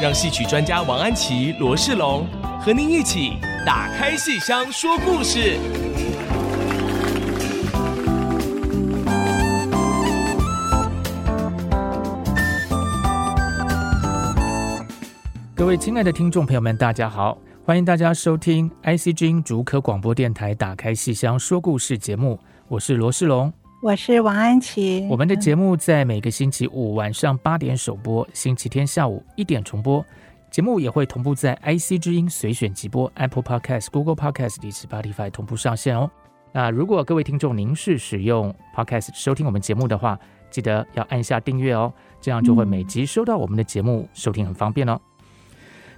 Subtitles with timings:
[0.00, 2.24] 让戏曲专家王安琪、罗世龙
[2.60, 3.32] 和您一起
[3.66, 5.58] 打开戏箱说故事。
[15.56, 22.38] 各位亲爱的听众朋友们，大家好，欢迎大家收听 IC 之音竹科广播电台《打开戏箱说故事》节目，
[22.68, 23.52] 我是罗世龙。
[23.80, 25.06] 我是王安琪。
[25.08, 30.04] 我们的节目在每个星期五晚上八点首播，星期天下午一点重播。
[30.50, 36.10] 节目也会同步在 IC 之音随选即播、Apple Podcast、Google Podcast 以及 Spotify 同步上线哦。
[36.52, 40.18] 那如果各位听众您是使用 Podcast 收听我们节目的话，
[40.50, 45.00] 记得要按下订阅哦，这样就会每集收到我们的节目，收听很方便哦。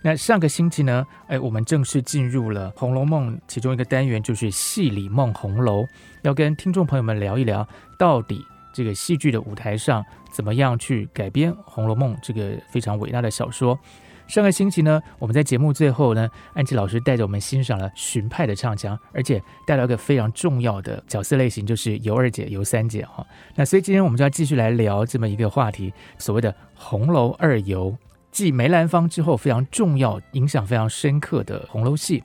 [0.03, 5.85] 那上个星期呢，哎，我们正式进入了《红楼梦》其中一个单元，就是戏里梦红楼，
[6.23, 8.43] 要跟听众朋友们聊一聊，到底
[8.73, 13.79] 这个戏剧的舞台上怎么样去改编《红楼梦》这个非常伟大的小说。
[14.27, 23.27] 上个星期呢，我们在节目最后呢，安琪老师带着我们欣赏了荀派的唱腔，而且带来一个非常重要的角色类型，就是尤二姐、尤三姐哈。
[23.55, 27.95] 那所以今天我们就要继续来聊这么一个话题，所谓的红楼二尤。
[28.31, 32.23] 继梅兰芳之后非常重要、影响非常深刻的红楼戏，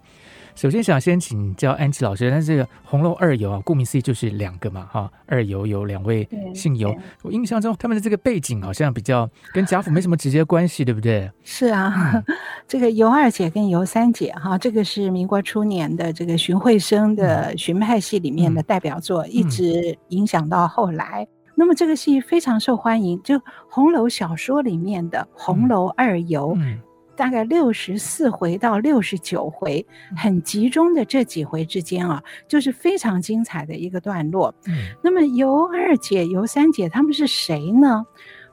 [0.55, 6.95] 首先想先请教安琪老师，但是这个红楼二游啊，顾名思义就是两个嘛，哈，二游有两位姓尤。
[7.23, 11.29] 我印象中他们的这个背景好像比较 跟贾府没什么直接关系，对不对？
[11.43, 12.23] 是啊，
[12.67, 21.27] 这个尤二姐跟尤三姐哈，这个是民国初年的这个荀慧生的荀派戏里面的代表作，嗯、一直影响到后来。
[21.55, 26.79] 那么这个戏非常受欢迎，就红楼小说里面的红楼二游，嗯，
[27.15, 29.85] 大概六十四回到六十九回，
[30.17, 34.53] 很集中的这几回之间啊，就是非常精彩的一个段落。
[34.67, 38.05] 嗯，那么尤二姐、尤三姐他们是谁呢？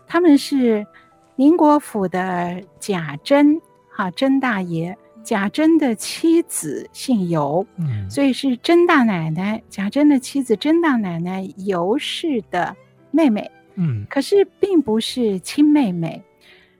[0.06, 0.86] 他们是
[1.34, 3.60] 宁国府的贾珍，
[3.90, 12.76] 哈，甄大爷，贾珍的妻子姓尤，嗯，所以是甄大奶奶，贾珍的妻子甄大奶奶尤氏的。
[13.12, 16.20] 妹妹，嗯，可是并不是亲妹妹，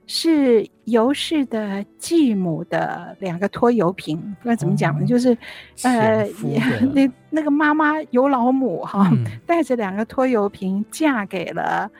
[0.06, 5.06] 是尤氏的继母的两个拖油瓶，不知道怎么讲呢？
[5.06, 5.36] 就是，
[5.84, 6.26] 呃，
[6.92, 9.10] 那那个妈妈尤老母哈，
[9.46, 11.90] 带着两个拖油瓶嫁给了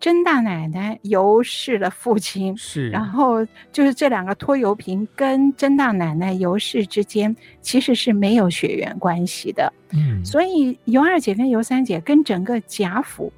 [0.00, 13.30] 甄大奶奶尤氏的父亲，是，然后就是这两个拖油瓶跟甄大奶奶尤氏之间其实是没有血缘关系的，嗯，所以尤二姐跟尤三姐跟整个贾府。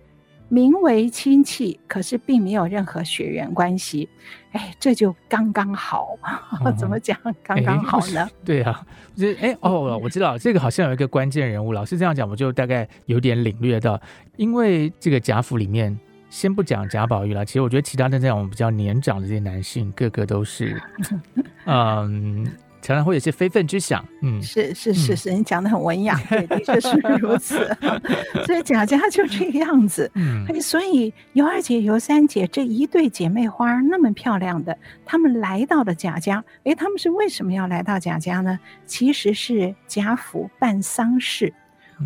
[0.52, 4.06] 名为亲戚，可是并没有任何血缘关系，
[4.50, 6.14] 哎，这就刚刚好。
[6.62, 8.28] 哦、 怎么讲刚刚好呢？
[8.44, 8.86] 对啊，
[9.16, 11.72] 这哎哦，我知道这个好像有一个关键人物。
[11.72, 13.98] 老师这样讲，我就大概有点领略到。
[14.36, 15.98] 因为这个贾府里面，
[16.28, 20.78] 先不讲贾宝玉了，其实我觉得其他的这种比较年长的这些男性，个个都是，
[21.64, 22.46] 嗯。
[22.82, 27.74] 常常会有些非分之想，嗯，是是是是，你讲的很文雅， 对，的确是如此。
[28.44, 34.76] 所以贾家就这个样子，嗯，所以尤二姐、尤三姐这一对姐妹花那么漂亮的，
[35.06, 38.58] 她们来到了贾家，诶，她们是为什么要来到贾家呢？
[38.84, 41.54] 其实是贾府办丧事，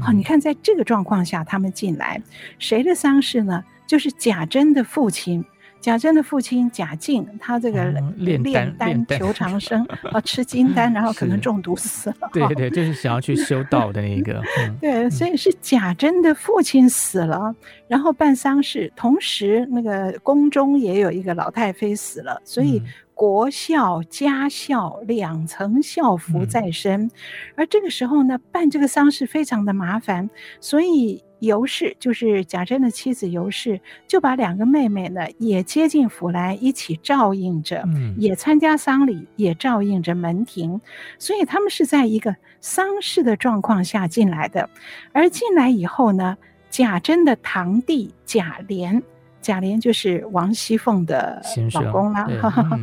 [0.00, 2.20] 好，你看在这个状况下，他们进来，
[2.58, 3.64] 谁的丧事呢？
[3.86, 5.42] 就是贾珍的父亲。
[5.80, 7.84] 贾珍的父亲贾敬，他这个
[8.16, 8.42] 炼
[8.76, 12.28] 丹求长生 啊，吃金丹，然后可能中毒死了。
[12.32, 14.42] 对对对，就是想要去 修道的那个。
[14.58, 17.54] 嗯、对，所以是贾珍的父亲死了，
[17.86, 22.82] 然后办丧事，同时那个宫中也有一个老太妃死了，所以
[23.14, 27.02] 国孝家孝两层孝服在身。
[27.02, 27.10] 嗯、
[27.54, 30.28] 而这个时候呢，办这个丧事非常的麻烦，
[30.60, 31.22] 所以。
[31.40, 40.80] 尤氏就是贾珍的妻子，尤氏就把两个妹妹呢也接进府来，一起照应着，嗯，也参加丧礼，也照应着门庭，
[41.18, 44.70] 所以他们是在一个丧事的状况下进来的。
[45.12, 46.36] 而进来以后呢，
[46.70, 49.02] 贾珍的堂弟贾琏，
[49.42, 51.42] 贾琏就是王熙凤的
[51.74, 52.26] 老公了。
[52.72, 52.82] 嗯、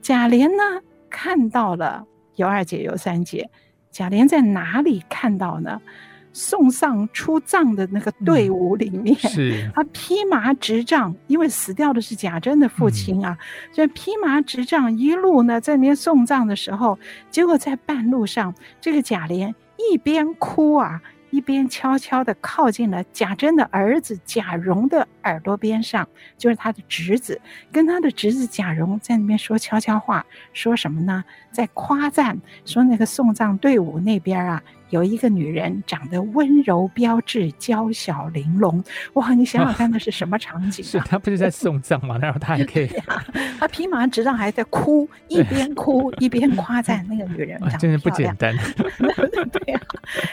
[0.00, 2.04] 贾琏呢看到了
[2.34, 3.48] 尤二姐、尤三姐，
[3.92, 5.80] 贾琏在哪里看到呢？
[6.32, 16.98] 送丧出葬的那个队伍里面，嗯、是 他披麻执杖，因为死掉的是贾珍的父亲啊，嗯、所以披麻执杖一路呢在那边送葬的时候，
[17.30, 19.54] 结果在半路上，这个贾琏
[19.92, 21.00] 一边哭啊。
[21.32, 26.06] 一边悄悄地靠近了贾珍的儿子贾蓉的耳朵边上，
[26.36, 27.40] 就是他的侄子，
[27.72, 31.24] 跟他的侄子贾蓉在那边说悄悄话，说什么呢？
[31.50, 34.62] 在夸赞说那个送葬队伍那边啊。
[34.92, 38.84] 有一个女人长得温柔标致、娇小玲珑，
[39.14, 39.32] 哇！
[39.32, 40.86] 你想想看，那是什么场景啊？
[40.86, 42.18] 是她不是在送葬吗？
[42.20, 42.86] 然后她还可以，
[43.58, 48.54] 她披麻执杖还在哭，一边哭 一边夸赞那个女人长得真的不简单。
[49.50, 49.80] 对啊，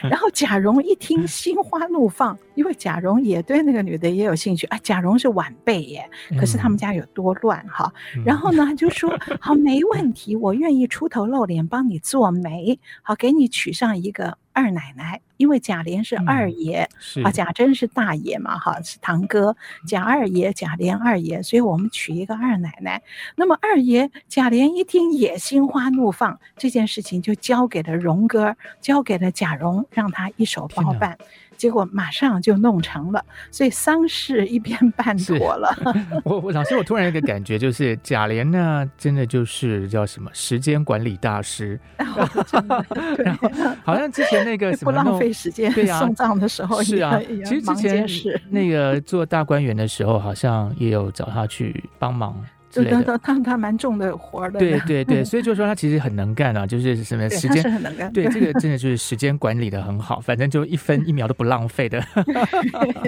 [0.03, 4.77] 然后贾蓉一听，心花怒放，因为贾蓉也对那个女的也有兴趣啊。
[4.83, 7.89] 贾蓉是晚辈耶，可是他们家有多乱哈？
[8.25, 14.37] 然后呢，就说好，没问题，我愿意出头露脸帮你做媒，好，给你娶上一个。
[14.59, 16.85] 二奶奶，因为贾琏是二爷，
[17.15, 19.55] 嗯、啊，贾珍是大爷嘛，哈，是堂哥，
[19.87, 23.01] 贾二爷、贾琏二爷，所以我们娶一个二奶奶。
[23.37, 31.17] 那么二爷贾琏一听也心花怒放，这件事情就交给了荣哥，交给了贾蓉，让他一手包办。
[31.59, 35.69] 结果马上就弄成了，所以丧事一边办妥了。
[36.23, 41.77] 我我老师，我突然有一个感觉，就是贾琏呢，真的就是叫什么时间管理大师。
[41.97, 43.49] 然后
[43.83, 47.19] 好像之前那个什么不浪费时间，对啊，送葬的时候是啊。
[47.45, 52.41] 其实之前是那个做大观园的时候，好像也有找他去帮忙。
[52.71, 54.59] 对对对，他他蛮重的活的。
[54.59, 58.11] 对对对， 所以就说他其实很能干啊，就是什么时间，是很能干。
[58.13, 61.99] 对，这个 真的就是时间管理的很好，反正就一分一秒都不浪费的。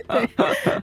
[0.08, 0.30] 对，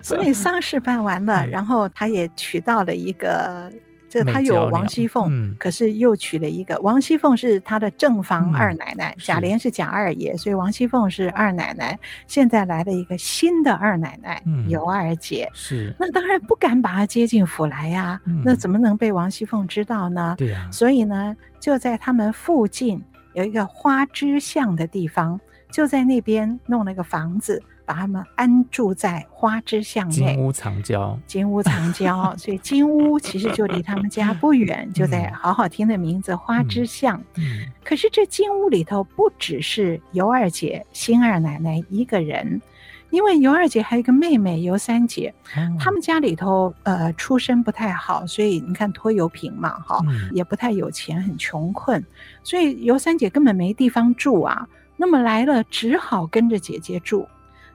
[0.03, 3.71] 所以丧事办完了，然后他也娶到了一个。
[4.09, 11.99] 这他有王熙凤，嗯、可是又娶了一个王熙凤是他的正房二奶奶，嗯、贾琏是贾二爷，所以王熙凤是二奶奶。
[12.27, 15.49] 现在来了一个新的二奶奶，嗯、尤二姐。
[15.53, 20.35] 是，那当然不敢把她接进府来呀、那怎么能被王熙凤知道呢？
[20.39, 23.03] 对呀、啊，所以呢，就在他们附近
[23.35, 25.39] 有一个花枝巷的地方，
[25.71, 27.63] 就在那边弄了个房子。
[27.89, 37.19] 把他们安住在花枝巷内，金屋藏娇，金屋藏娇，所以金屋其实就离他们家不远，就在好好听的名字花枝巷。
[37.39, 42.61] 嗯，可是这金屋里头不只是尤二姐、新二奶奶一个人，
[43.09, 45.33] 因为尤二姐还有一个妹妹尤三姐，
[45.81, 52.05] 他们家里头呃出身不太好，所以你看拖油瓶嘛，哈，也不太有钱，很穷困，
[52.43, 54.69] 所以尤三姐根本没地方住啊。
[54.99, 57.27] 那么来了，只好跟着姐姐住。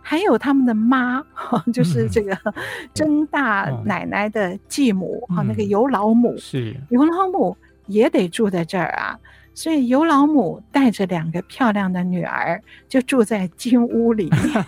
[0.06, 1.24] 还有他们的妈，
[1.74, 2.38] 就是这个
[2.94, 6.76] 甄大奶奶的继母，哈、嗯，那个尤老母是。
[6.90, 7.56] 尤老母
[7.88, 9.18] 也得住在这儿啊。
[9.54, 14.66] 所以尤老母带着两个漂亮的女儿，就住在金屋里面。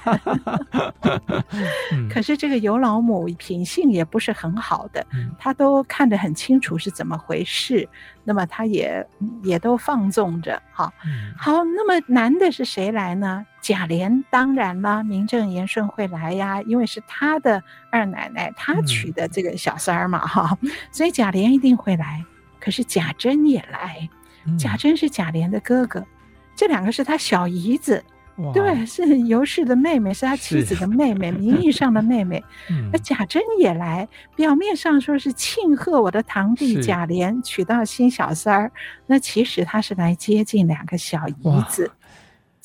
[2.09, 5.05] 可是这个尤老母品性也不是很好的，
[5.39, 7.87] 她都看得很清楚是怎么回事，
[8.23, 9.05] 那么她也
[9.43, 10.61] 也都放纵着。
[10.71, 10.93] 好，
[11.37, 13.45] 好，那么男的是谁来呢？
[13.61, 20.55] 贾琏当然了，名正言顺会来呀，因为是他的二奶奶，他娶的这个小三儿嘛，哈，
[20.91, 22.23] 所以贾琏一定会来。
[22.59, 24.07] 可是贾珍也来。
[24.57, 26.05] 贾珍是贾琏的哥哥，
[26.55, 28.03] 这两个是他小姨子，
[28.53, 32.43] 对，是尤氏的妹妹，是他妻子的妹妹，名义上的妹妹。
[32.91, 38.71] 那贾珍也来，表面上说是庆贺我的堂弟贾琏娶到新小三儿，
[39.07, 41.89] 那其实他是来接近两个小姨子。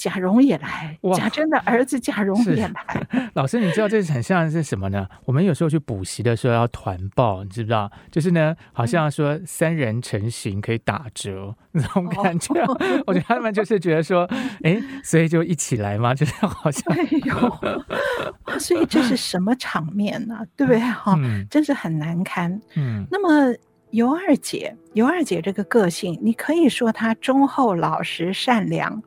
[0.01, 3.31] 贾蓉也来，贾珍的儿子贾蓉也 来。
[3.35, 5.07] 老师，你知道这是很像是什么呢？
[5.27, 7.93] 我们有时候去补习的时候要团报，你知不知道？
[8.11, 12.59] 就是呢，好像说三人成行可以打折 那种感觉。
[12.63, 14.27] 哦、我觉得他们就是觉得说，
[14.63, 16.83] 哎，所以就一起来嘛， 就是好像。
[16.97, 20.41] 哎呦，所以这是什么场面呢、啊？
[20.57, 20.81] 对不对？
[20.81, 22.59] 哈、嗯，真是很难堪。
[22.75, 23.55] 嗯，那么
[23.91, 29.03] 尤二姐，尤二姐这个个性，你可以说她忠厚老实善良。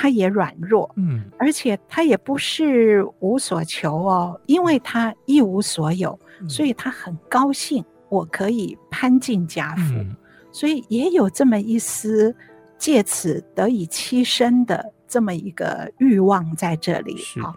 [0.00, 6.16] 他也软弱，嗯，而且他也不是无所求哦，因为他一无所有，
[6.48, 10.16] 所以他很高兴我可以攀进贾府，嗯、
[10.52, 12.32] 所以也有这么一丝
[12.78, 17.54] 借此得以栖身的这么一个欲望在这里啊、哦。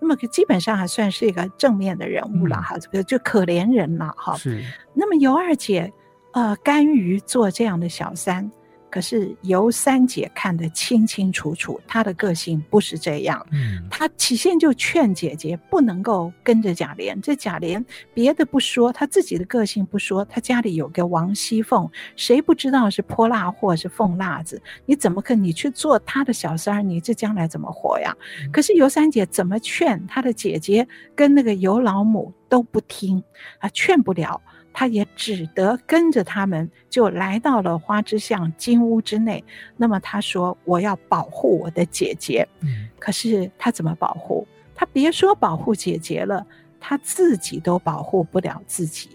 [0.00, 4.36] 那么基本上还算是一个正面的人物了哈，这个、嗯、就可怜人了哈。
[4.36, 4.62] 是。
[4.94, 5.92] 那么尤二姐
[6.34, 8.48] 呃甘于做这样的小三。
[8.90, 13.46] 可是尤三姐看得清清楚楚，她的个性不是这样。
[13.52, 17.20] 嗯，她起先就劝姐姐不能够跟着贾琏。
[17.20, 17.82] 这贾琏
[18.12, 24.60] 别的不说，她自己的个性不说，她家里有个王熙凤，谁不知道是泼辣货是凤辣子？
[24.84, 26.82] 你怎么可你去做她的小三儿？
[26.82, 28.14] 你这将来怎么活呀？
[28.42, 33.22] 嗯、可是尤三姐怎么劝她的姐姐跟那个尤老母都不听，
[33.58, 34.40] 啊，劝不了。
[34.72, 39.44] 他也只得跟着他们，就来到了花之巷金屋之内。
[39.76, 44.46] 那么他说：“我要保护我的姐姐。”嗯，可是他怎么保护？
[44.74, 46.46] 他别说保护姐姐了，
[46.78, 49.10] 他自己都保护不了自己。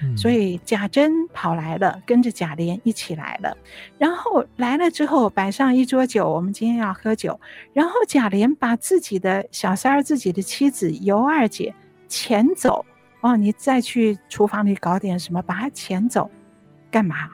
[0.00, 3.56] 嗯，所以贾珍跑来了，跟着贾琏一起来了。
[3.98, 7.40] 然后来了之后，摆上一桌酒，我们今天要喝酒。
[7.72, 11.74] 然后贾琏把自己的小三儿、自己的妻子尤二姐
[12.08, 12.84] 遣走。
[13.20, 16.30] 哦，你再去厨房里搞点什么，把他遣走，
[16.90, 17.30] 干嘛？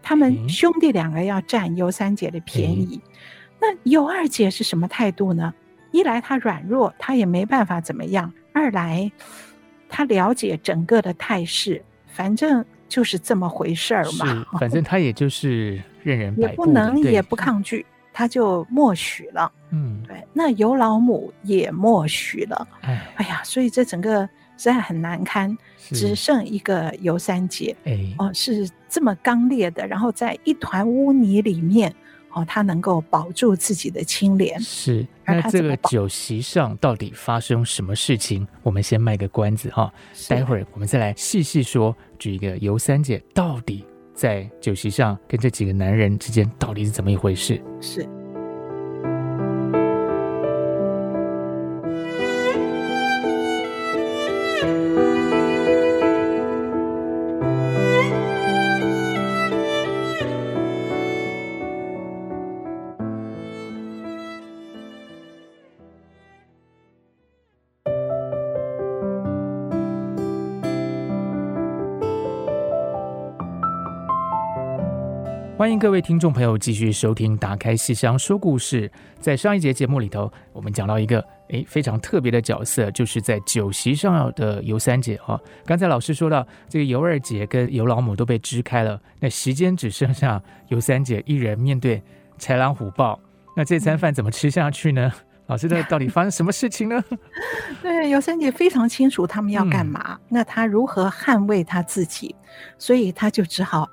[0.00, 3.00] 他们兄弟两个要占尤三姐的便宜。
[3.02, 3.10] 嗯、
[3.60, 5.52] 那尤二姐是什么态度呢？
[5.92, 9.10] 一来她软弱，她也没办法怎么样；二来
[9.88, 14.46] 她了解整个的态势，反正就是这么回事儿嘛。
[14.60, 19.50] 反正她也就是任人摆布，也不能也不抗拒，她就默许了。
[19.70, 20.22] 嗯，对。
[20.32, 22.68] 那尤老母也默许了。
[22.82, 24.28] 哎，哎呀，所以这整个。
[24.56, 31.94] 实在很难堪，只剩一个尤三姐，哎，哦，是这么刚烈的，然后在一团污泥里面，
[32.30, 34.58] 哦，她能够保住自己的清廉。
[34.60, 38.46] 是，那这个酒席上到底发生什么事情？
[38.62, 39.92] 我们先卖个关子哈，
[40.28, 43.84] 待会儿我们再来细细说，举一个尤三姐到底
[44.14, 47.60] 在酒席上跟这几个男人之间到底是怎么一回事？
[47.80, 48.08] 是。
[75.64, 78.86] 欢迎各位听众朋友继续收听《打开戏箱说故事》。
[79.18, 85.40] 在上一节节目里头，我们讲到一个诶非常特别的角色，就是在酒席上的尤三姐哈。
[85.64, 92.02] 刚才老师说到，这个尤二姐跟尤老母都被支开了，那席间只剩下尤三姐一人面对
[92.38, 93.18] 豺狼虎豹，
[93.56, 95.10] 那这餐饭怎么吃下去呢？
[95.46, 97.02] 老师，这到底发生什么事情呢？
[97.80, 102.36] 对，尤三姐非常清楚他们要干嘛，嗯、那她如何捍卫她自己，
[102.76, 103.88] 所以她就只好。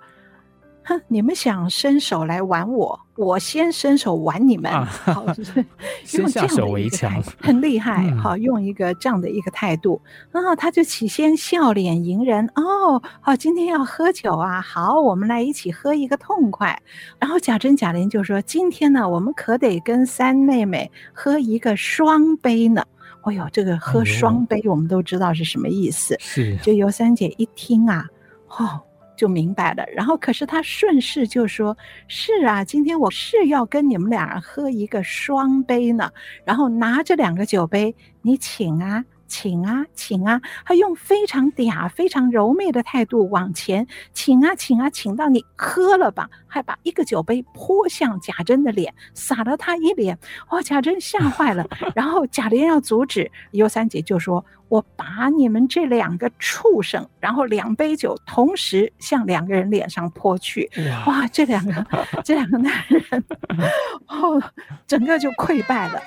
[0.84, 5.64] 哼，你们想伸手来玩我，我先伸手玩你们，啊、好，就是
[6.04, 8.04] 先下手为强，很厉害。
[8.10, 12.48] 嗯、好，用一个这样的一个态度，然后他就起先笑脸迎人。
[12.56, 16.82] 哦，好，今天要喝酒啊，好，我们来一起喝一个痛快。
[17.20, 22.84] 然后贾珍、贾琏就说：“今天呢，我们可得跟三妹妹喝一个双杯呢。”
[23.24, 26.18] 哎呦，这个喝双杯，我们都知道是什么意思。
[26.20, 28.08] 是，就尤三姐一听啊，
[28.48, 28.82] 哦。
[29.22, 31.78] 就明白了，然后可是他顺势就说
[32.10, 36.12] ：“是啊，今天我是要跟你们俩喝一个双杯呢。”
[36.44, 39.06] 然后拿着两个酒杯，你请啊。
[39.32, 40.42] 请啊，请啊！
[40.66, 50.20] 他用非常嗲、非常柔媚的态度往前请啊，请啊，请到你喝了吧，还把一个酒杯泼向贾珍的脸，洒了他一脸。
[50.50, 51.66] 哇、哦，贾珍吓坏了。
[51.96, 60.70] 然后贾琏要阻止，尤三姐就说：“我把你们这两个畜生，然后两杯酒同时向两个人脸上泼去。
[61.06, 61.88] 哇，哇，这两个
[62.26, 63.24] 这两个男人，
[64.08, 64.44] 哦，
[64.86, 66.02] 整个就溃败了。”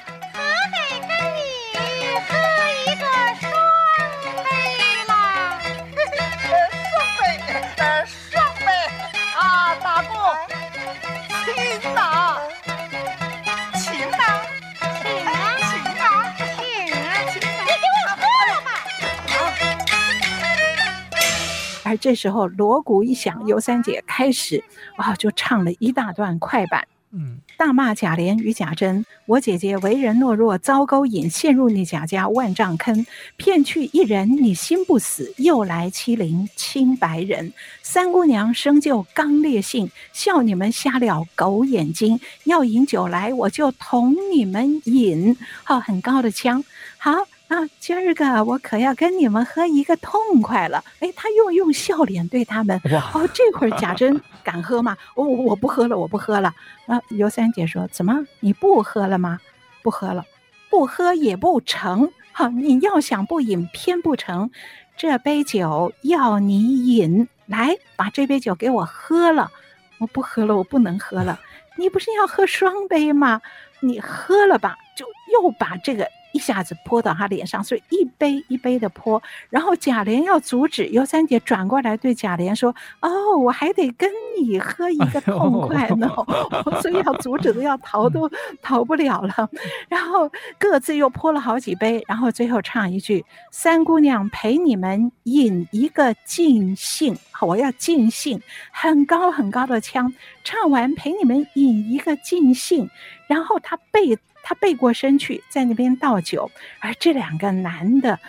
[21.96, 24.62] 这时候锣鼓一响，尤三姐开始
[24.96, 37.52] 啊、哦，就唱了一大段快板，嗯，大骂贾琏与贾珍：“我姐姐为人懦弱，遭勾引，陷入你贾家万丈坑，骗去一人，你心不死，又来欺凌清白人。
[37.82, 42.18] 三姑娘生就刚烈性，笑你们瞎了狗眼睛。
[42.44, 45.36] 要饮酒来，我就同你们饮。
[45.62, 46.64] 好，很高的腔，
[46.98, 47.12] 好。”
[47.54, 50.82] 啊，今儿个我可要跟你们喝一个痛快了！
[50.98, 52.80] 哎，他又用笑脸对他们。
[52.90, 54.96] 哇哦，这会儿贾珍敢喝吗？
[55.14, 56.52] 我我不喝了，我不喝了。
[56.86, 59.38] 啊，尤三姐说：“怎么你不喝了吗？
[59.84, 60.24] 不喝了，
[60.68, 62.10] 不喝也不成。
[62.32, 64.50] 哈，你要想不饮，偏不成。
[64.96, 69.52] 这杯酒要你饮，来把这杯酒给我喝了。
[69.98, 71.38] 我不喝了，我不能喝了。
[71.78, 73.40] 你不是要喝双杯吗？
[73.78, 76.08] 你喝了吧，就又把这个。
[76.34, 79.22] 一下子泼到他脸上，所以一杯一杯的泼。
[79.48, 86.10] 然后贾琏要阻止，尤三姐转过来对贾琏说：“哦，我还得跟你喝一个 痛快呢，
[86.50, 88.28] 哎、所以要阻止都要逃都
[88.60, 89.48] 逃不了了。”
[89.88, 98.40] 然后各自又泼了好几杯，然后最后唱一句：“三姑娘陪你们饮一个尽兴。”我要尽兴，
[98.72, 100.12] 很高很高的腔，
[100.42, 102.90] 唱完陪你们饮一个尽兴。
[103.28, 104.18] 然后他背。
[104.44, 106.48] 他背过身去，在那边倒酒，
[106.78, 108.20] 而这两个男的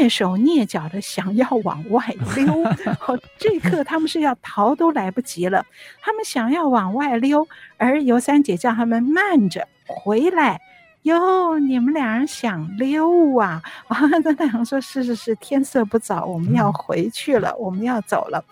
[0.00, 2.02] 蹑手蹑脚的想要往外
[2.34, 2.64] 溜，
[3.06, 5.64] 哦，这刻他们是要逃都来不及了，
[6.00, 7.46] 他们想要往外溜，
[7.76, 10.60] 而尤三姐叫他们慢着回来。
[11.02, 13.62] 哟，你们俩人想溜啊？
[13.88, 18.44] 啊，那太阳说：是是是，天色不早，我们要回去了，我们要走了。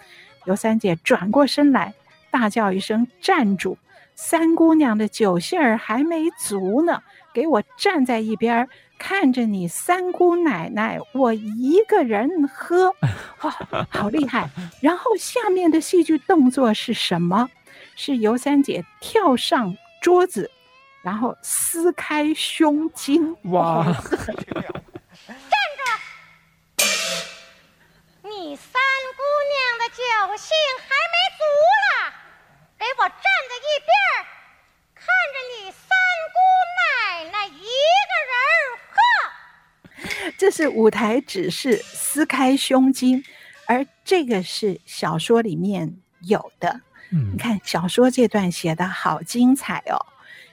[0.44, 1.92] 尤三姐转过身来，
[2.30, 3.76] 大叫一声：站住！
[4.16, 7.02] 三姑娘的酒性儿还没足呢，
[7.34, 8.66] 给我站在一边，
[8.98, 12.88] 看着你三姑奶奶我一个人喝，
[13.42, 14.48] 哇、哦，好厉害！
[14.80, 17.50] 然后下面的戏剧动作是什么？
[17.94, 20.50] 是尤三姐跳上桌子，
[21.02, 23.36] 然后撕开胸襟。
[23.44, 23.84] 哇！
[25.26, 25.36] 站
[26.76, 26.84] 住！
[28.22, 28.72] 你三
[29.16, 30.02] 姑娘的酒
[30.36, 31.42] 性还没足
[31.84, 31.95] 了，
[32.78, 33.16] 给我站
[33.48, 33.90] 在一边
[34.94, 35.88] 看着你三
[36.34, 36.36] 姑
[36.76, 37.50] 奶奶一
[38.10, 38.34] 个人
[38.92, 40.30] 喝。
[40.38, 43.24] 这是舞台指示撕开胸襟，
[43.66, 46.80] 而这个是小说里面有的。
[47.10, 50.04] 嗯，你看小说这段写的好精彩哦。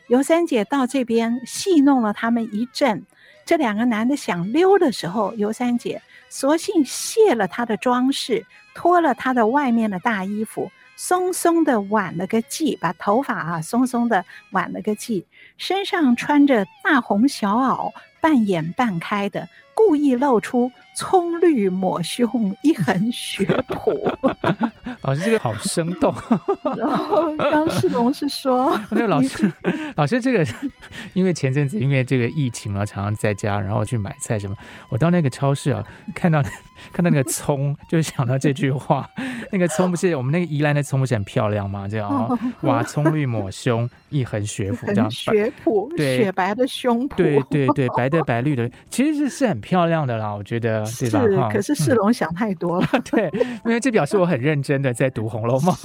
[0.07, 3.05] 尤三姐到这边戏弄了他们一阵，
[3.45, 15.25] 这两个男的想溜的时候，尤三姐索性卸了他的装饰，脱了他的外面的大衣服，松松的挽了个髻，把头发啊松松的挽了个髻，
[15.57, 19.47] 身上穿着大红小袄，半掩半开的。
[19.75, 24.07] 故意露出葱绿抹胸，一横学谱。
[25.01, 26.13] 老师这个好生动。
[26.77, 29.51] 然后张世龙是说，那个老师，
[29.95, 30.45] 老师这个，
[31.13, 34.55] 因为前阵子因为这个疫情啊，常常在家，然后去买菜什么，
[34.89, 35.83] 我到那个超市啊，
[36.13, 36.41] 看到
[36.91, 39.09] 看到那个葱，就想到这句话。
[39.51, 41.87] 那个葱不是我们那个宜兰的葱不是很漂亮吗？
[41.87, 51.49] 这样哦， 哇，葱绿抹胸，一横学谱，这样学谱，对，雪白的胸脯，对对对，白的白绿的，其实是是很漂亮的啦，我觉得，对吧？
[51.51, 53.29] 是，可是世龙想太多了， 对，
[53.65, 55.75] 因为这表示我很认真的在读《红楼梦》，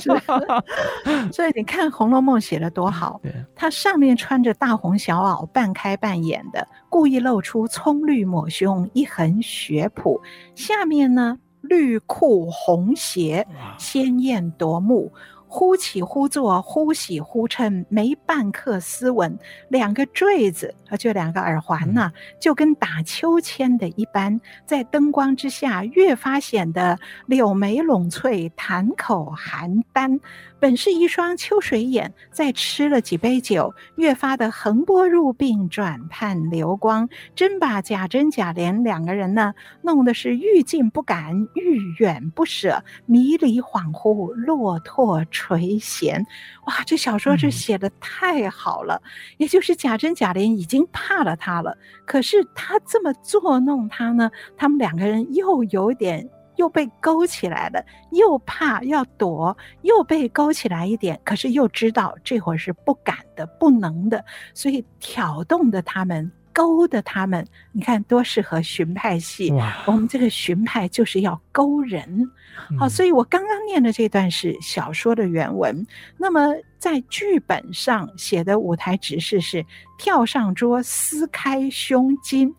[0.00, 3.20] 是，所以你看《红楼梦》写的多好，
[3.54, 10.20] 它上面穿着大红小袄，半开半掩的，故意露出葱绿抹胸，一横学谱，
[10.54, 13.46] 下面呢，绿裤红鞋，
[13.78, 15.12] 鲜艳夺目。
[15.50, 19.38] 忽起忽坐，忽喜忽嗔，没半刻斯文。
[19.70, 30.20] 两个坠子，啊，就两个耳环呢，就跟打秋千的一般，在灯光之下越发显得柳眉拢翠，檀口含丹。
[30.60, 37.08] 本是一双秋水眼，再吃了几杯酒，越发的横波入鬓，转盼流光。
[37.34, 46.24] 真把贾珍、贾琏两个人呢，弄得是欲近不敢，欲远不舍，迷离恍惚，落拓垂涎。
[46.66, 49.00] 哇，这小说这写的太好了！
[49.04, 56.28] 嗯、也就是贾珍、贾琏已经怕了他了，可是他这么作弄他呢，他们两个人又有点。
[56.58, 69.52] 又被勾起来了，又怕要躲，又被勾起来一点，可是又知道这会儿是不敢的、不能的，所以挑动的他们，勾的他们，你看多适合荀派戏。
[69.86, 72.28] 我们这个荀派就是要勾人，
[72.78, 75.86] 好、嗯，所以我刚刚念的这段是小说的原文。
[76.16, 79.64] 那么在剧本上写的舞台指示是
[79.96, 82.52] 跳上桌撕开胸襟，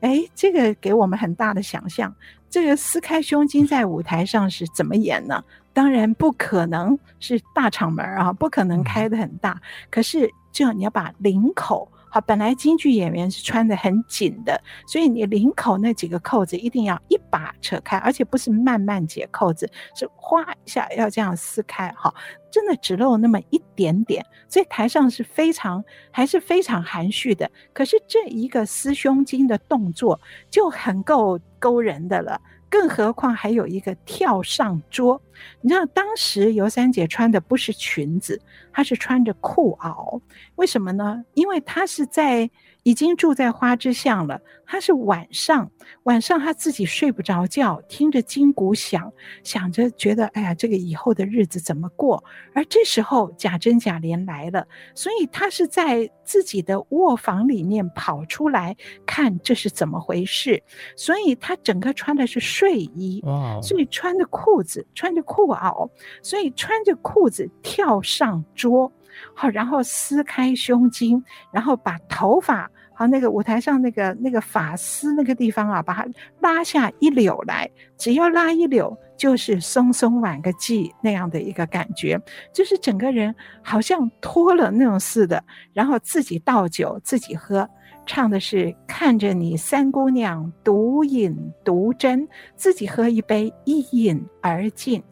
[0.00, 2.14] 哎，这个给我们很大的想象。
[2.48, 5.42] 这个撕开胸襟在舞台上是怎么演呢？
[5.72, 9.60] 当然不可能是大场门啊，不可能开的很大。
[9.90, 11.90] 可是，就你要把领口。
[12.20, 21.92] 本来京剧演员是穿得很紧的，所以你领口那几个扣子一定要一把扯开，而且不是慢慢解扣子，是哗一下要这样撕开。
[21.96, 22.12] 哈，
[22.50, 27.50] 真的只露那么一点点，所以台上是非常还是非常含蓄的。
[27.72, 32.40] 可是这一个撕胸襟的动作就很够勾人的了。
[32.78, 35.22] 更何况还有一个跳上桌，
[35.62, 38.38] 你知道当时尤三姐穿的不是裙子，
[38.70, 40.20] 她是穿着裤袄，
[40.56, 41.24] 为什么呢？
[41.32, 42.50] 因为她是在
[42.86, 44.40] 已经住在花之巷了。
[44.64, 45.68] 他是晚上，
[46.04, 52.22] 晚上他自己睡不着觉，听着金鼓响，想着觉得，哎呀，这个以后的日子怎么过？
[52.54, 60.62] 而这时候贾珍、贾琏来了，所以他是在自己的卧房里面跑出来看这是怎么回事。
[60.94, 63.20] 所以他整个穿的是睡衣，
[63.62, 65.90] 所以穿着裤子，穿着裤袄，
[66.22, 68.92] 所以穿着裤子跳上桌，
[69.34, 71.20] 好，然后撕开胸襟，
[71.52, 72.70] 然后把头发。
[72.98, 76.06] 好，那个舞台上那个那个发丝那个地方啊，把它
[76.40, 82.18] 拉下一绺来，只要拉一绺，就是松松挽个髻那样的一个感觉，
[82.54, 87.68] 就是整个人好像脱了那种似的，然后自己倒酒自己喝，
[88.06, 95.02] 唱的是看着你三姑娘独饮独斟，自己喝一杯一饮而尽，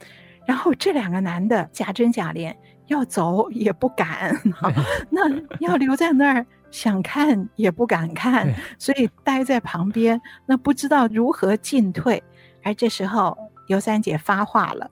[0.47, 2.55] 然后这两个男的贾珍贾琏
[2.87, 4.35] 要走也不敢，
[5.11, 6.47] 那要留在那儿。
[6.75, 12.21] 想看也不敢看，所以待在旁边，那不知道如何进退。
[12.65, 14.91] 而这时候，尤三姐发话了，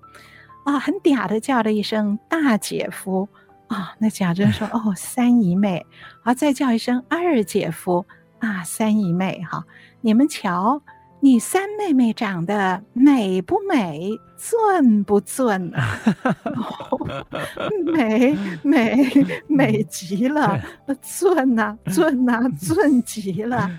[0.64, 3.28] 啊，很嗲的叫了一声“大姐夫”，
[3.66, 5.84] 啊，那贾珍说： “哦，三姨妹。”
[6.22, 8.06] 啊，再叫一声“二姐夫”，
[8.38, 9.64] 啊，三姨妹，哈，
[10.02, 10.80] 你们瞧。
[11.24, 15.96] 你三妹妹长得美不美，俊不俊啊？
[17.86, 19.08] 美美
[19.46, 20.60] 美极了，
[21.00, 23.70] 俊呐俊呐俊极了，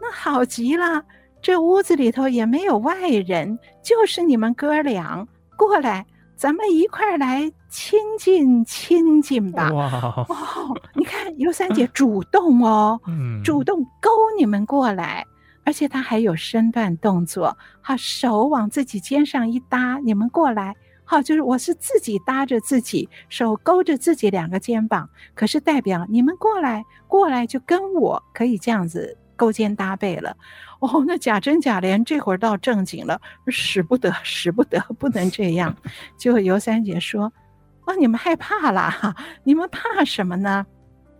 [0.00, 1.02] 那好极了。
[1.42, 5.26] 这屋子里头也没有外人，就是你们哥俩
[5.56, 9.72] 过来，咱们一块儿来亲近亲近吧。
[9.72, 9.90] 哇
[10.28, 13.00] 哦，你看尤三姐主动哦，
[13.42, 15.26] 主动勾你们过来。
[15.64, 30.36] 而且他还有身段动作，好，手往自己肩上一搭，你们过来，好，就是我是自己搭着自己，手勾着自己两个肩膀，可是代表你们过来，过来就跟我可以这样子勾肩搭背了。
[30.80, 35.74] 哦，那贾珍贾琏这会儿倒正经了，使不得，使不得，不能这样。
[36.18, 37.32] 就尤三姐说
[37.86, 39.14] ：“哦，你们害怕啦？
[39.44, 40.66] 你们怕什么呢？”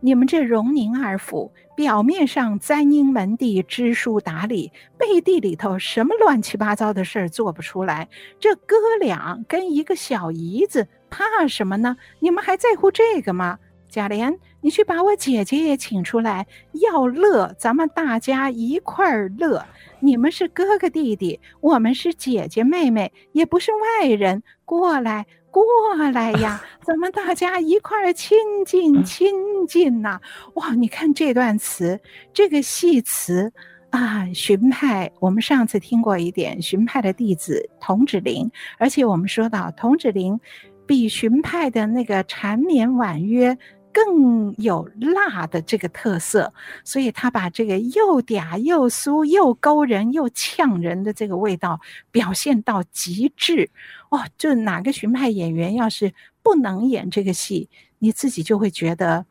[0.05, 8.07] 你们这荣宁二府，表面上簪缨门第、知书达理，背地里头什么乱七八糟的事儿做不出来。
[8.39, 11.97] 这哥俩跟一个小姨子，怕什么呢？
[12.19, 13.59] 你们还在乎这个吗？
[13.89, 19.65] 贾琏，你去把我姐姐也请出来，要乐，咱们大家一块儿乐。
[20.01, 25.25] 你们是哥哥弟弟，我们是姐姐妹妹，也不是外人，过来。
[25.55, 28.37] 过来呀，咱们大家一块儿亲
[28.67, 29.33] 近 亲
[29.69, 30.19] 近呐！
[30.55, 32.01] 哇，你看这段词，
[32.33, 33.53] 这个戏词
[33.91, 40.41] 啊，荀派我们上次听过一点，荀派的弟子童芷苓，而且我们说到童芷苓
[40.87, 43.57] 比荀派的那个缠绵婉约。
[43.95, 46.53] 更有辣的这个特色，
[46.83, 51.81] 所以他把这个又嗲又酥又勾人又呛人的这个味道
[52.11, 53.71] 表现到极致。
[54.11, 57.69] 哦，就哪个荀派演员要是不能演这个戏，
[58.01, 59.25] 你自己就会觉得，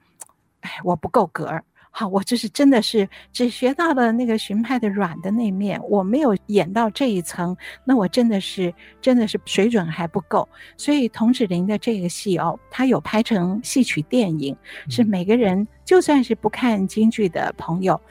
[0.61, 1.65] 哎，我不够格儿。
[1.95, 10.49] 好，我就是真的是只学到了那个荀派的软的那面，我没有演到这一层，那我真的是真的是水准还不够。
[10.75, 14.57] 所以童芷苓的这个戏哦，他有拍成戏曲电影，
[14.89, 18.01] 是每个人就算是不看京剧的朋友。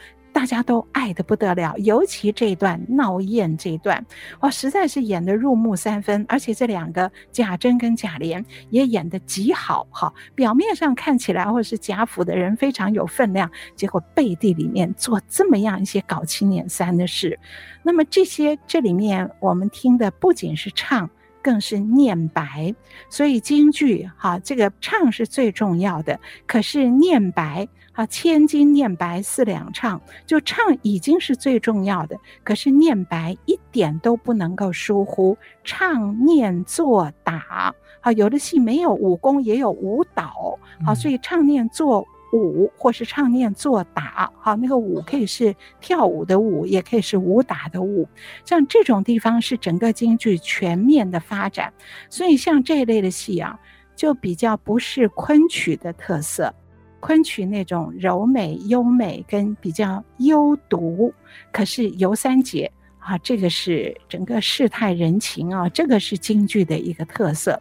[0.42, 4.04] 大家都爱得不得了，尤其这段闹宴这一段，
[4.40, 10.12] 哇，实在是演得入木三分，而且这两个贾珍跟贾琏也演得极好哈。
[10.34, 17.38] 表面上看起来或者是贾府的人非常有分量，结果背地里面做这么样一些搞七捻三的事。
[17.84, 21.08] 那么这些这里面我们听的不仅是唱，
[21.42, 22.74] 更是念白。
[23.10, 27.68] 所以京剧哈，这个唱是最重要的，可是念白。
[27.92, 37.74] 啊，千金念白四两唱，就唱已经是最重要的，可是念白一点都不能够疏忽，唱念做打。
[38.00, 40.58] 啊，有的戏没有武功，也有舞蹈。
[40.86, 44.30] 好，所以唱念做舞，或是唱念做打。
[44.38, 48.08] 好，那个舞可以是跳舞的舞，也可以是武打的舞。
[48.44, 51.72] 像这种地方是整个京剧全面的发展，
[52.10, 53.58] 所以像这一类的戏啊，
[53.94, 56.52] 就比较不是昆曲的特色。
[57.00, 61.12] 昆曲那种柔美、优美跟比较幽独，
[61.50, 67.60] 可是尤三姐啊，这个是整个世态人情啊，这个是京剧的一个特色。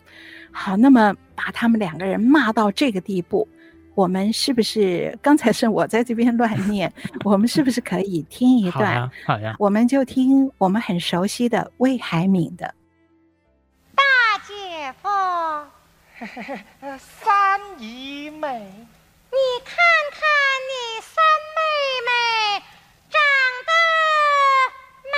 [0.51, 3.47] 好，那么把他们两个人骂到这个地步，
[3.93, 6.91] 我们是不是刚才是我在这边乱 念？
[7.23, 9.09] 我们是不是可以听一段？
[9.25, 12.73] 好呀，我们就听我们很熟悉的魏海敏的。
[13.95, 14.03] 大
[14.47, 15.09] 姐夫，
[16.97, 18.47] 三姨妹，
[19.29, 19.75] 你看
[20.11, 20.21] 看
[20.69, 21.23] 你三
[21.55, 21.59] 妹
[22.07, 22.11] 妹
[23.09, 23.19] 长
[23.67, 23.71] 得
[25.11, 25.13] 美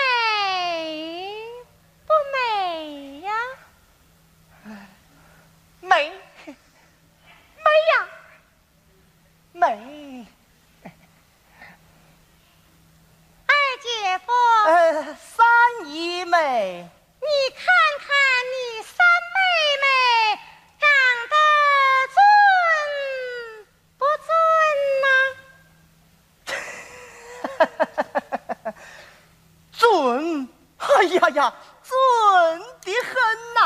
[2.05, 3.31] 不美呀？
[5.81, 6.11] 美，
[6.47, 6.53] 美
[7.91, 8.02] 呀。
[9.63, 10.27] 妹，
[13.47, 13.87] 二姐
[14.25, 14.27] 夫，
[14.65, 15.45] 呃，三
[15.85, 16.85] 姨妹，
[17.21, 17.63] 你看
[17.99, 18.09] 看
[18.51, 18.97] 你三
[19.33, 19.37] 妹
[19.79, 19.85] 妹
[20.81, 20.85] 长
[21.31, 21.35] 得
[22.13, 22.15] 尊
[23.97, 24.27] 不尊
[25.01, 25.07] 呐？
[29.71, 31.39] 尊，哎呀呀，
[31.81, 33.13] 尊的很
[33.53, 33.63] 呐。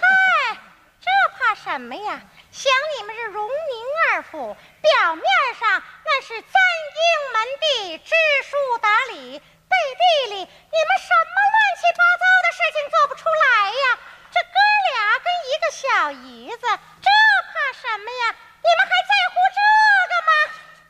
[0.00, 0.56] 嗨，
[1.00, 2.20] 这怕什么呀？
[2.50, 3.52] 想你们这荣宁
[4.14, 5.24] 二府，表面
[5.60, 6.98] 上那是簪缨
[7.32, 10.48] 门第、知书达理，背地里你们
[10.98, 13.98] 什么乱七八糟的事情做不出来呀？
[14.32, 14.56] 这哥
[14.88, 17.08] 俩跟一个小姨子，这
[17.52, 18.34] 怕什么呀？
[18.64, 19.60] 你们还在乎这
[20.08, 20.30] 个吗？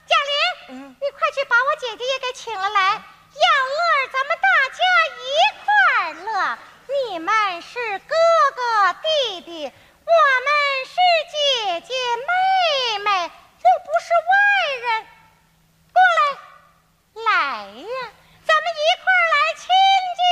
[0.07, 4.79] 贾玲，嗯，你快去把我姐姐也给请了来，要乐咱们大家
[5.19, 5.27] 一
[5.65, 5.67] 块
[5.99, 6.59] 儿乐。
[6.89, 8.15] 你们是哥
[8.55, 9.73] 哥弟弟。
[10.07, 10.49] 我们
[10.85, 10.95] 是
[11.33, 14.33] 姐姐妹妹，又不是外
[14.79, 14.87] 人，
[15.93, 16.19] 过来，
[17.25, 17.31] 来
[17.67, 17.95] 呀，
[18.47, 19.67] 咱们一块儿来亲
[20.17, 20.23] 近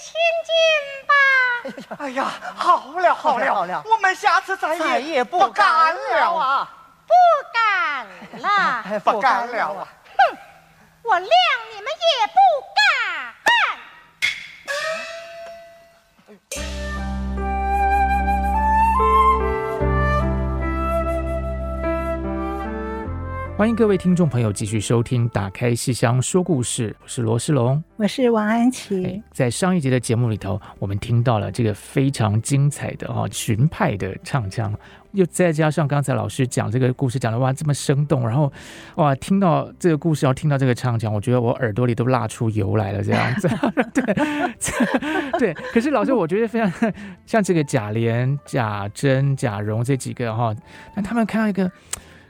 [0.00, 0.08] 亲
[0.48, 0.50] 近
[1.06, 1.12] 吧。
[2.08, 2.24] 哎呀，
[2.56, 6.68] 好了好了好了，我们下次再也不不敢了啊！
[7.06, 7.12] 不
[7.52, 8.06] 敢
[8.40, 9.86] 了，不敢了啊！
[10.16, 10.38] 哼，
[11.02, 11.28] 我谅
[23.58, 29.20] 欢迎各位听众朋友继续收听《打开戏箱说故事》，我是罗世龙，我是王安琪。
[29.32, 34.72] 在上一集的节目里头，我们听到了这个非常精彩的哈荀派的唱腔，
[35.10, 38.52] 又再加上刚才老师讲这个故事讲的哇这么生动，然后
[38.94, 43.48] 哇听到这个故事要听到这个唱腔，我觉得我耳朵里都辣出油来了这样子。
[43.92, 44.14] 对
[45.36, 46.72] 对，可是老师我觉得非常
[47.26, 50.54] 像这个贾琏、贾珍、贾蓉这几个哈，
[50.94, 51.68] 那他们看到一个。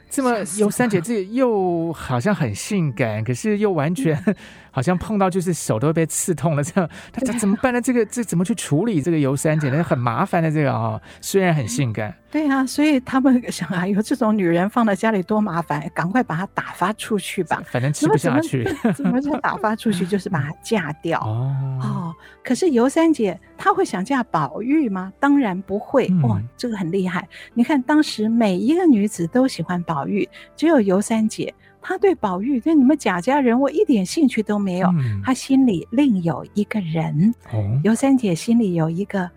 [0.09, 4.19] 这么由三姐这又好像很性感，可是又完全
[4.71, 7.81] 好像碰到就是手都会被刺痛了，这样他这怎么办呢？
[7.81, 9.83] 这个这怎么去处理这个尤三姐呢？
[9.83, 12.13] 很麻烦的这个啊、哦， 虽然很性感。
[12.31, 17.59] 对啊，所以他们想啊，有这种女人放在家里多麻烦，赶快把她打发出去吧。
[17.71, 20.05] 反正吃不下去，怎么就打发出去？
[20.05, 21.19] 就是把她嫁掉。
[21.25, 25.11] 哦哦，可是尤三姐她会想嫁宝玉吗？
[25.19, 26.07] 当然不会。
[26.21, 27.27] 哇、哦，这个很厉害。
[27.55, 34.87] 你看当时每一个女子都喜欢宝玉，只有尤三姐，她对宝玉对你们贾家人我一点兴趣都没有。
[34.89, 37.33] 嗯、她心里另有一个人。
[37.51, 39.29] 哦，尤三姐心里有一个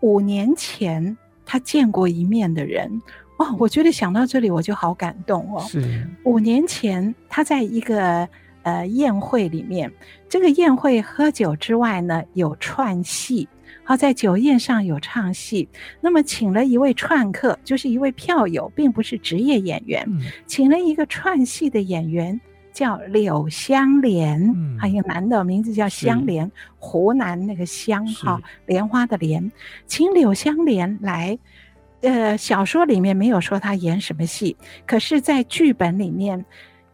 [0.00, 1.16] 五年前。
[1.46, 2.90] 他见过一面的人，
[3.36, 5.60] 哦，我觉得想到这里我就好感动哦。
[5.68, 8.26] 是五年前他在一个
[8.62, 9.92] 呃宴会里面，
[10.26, 13.46] 这个宴会喝酒之外呢，有串戏，
[13.84, 15.68] 好，在酒宴上有唱戏，
[16.00, 22.40] 那么请了一位串客，就是一位票友，并不是职业演员，嗯、请了一个串戏的演员
[22.72, 29.52] 叫柳香莲，还有男的名字叫香莲，湖南那个香哈莲花的莲，
[29.86, 31.38] 请柳香莲来。
[32.00, 34.54] 呃，小说里面没有说他演什么戏，
[34.86, 36.44] 可是，在剧本里面，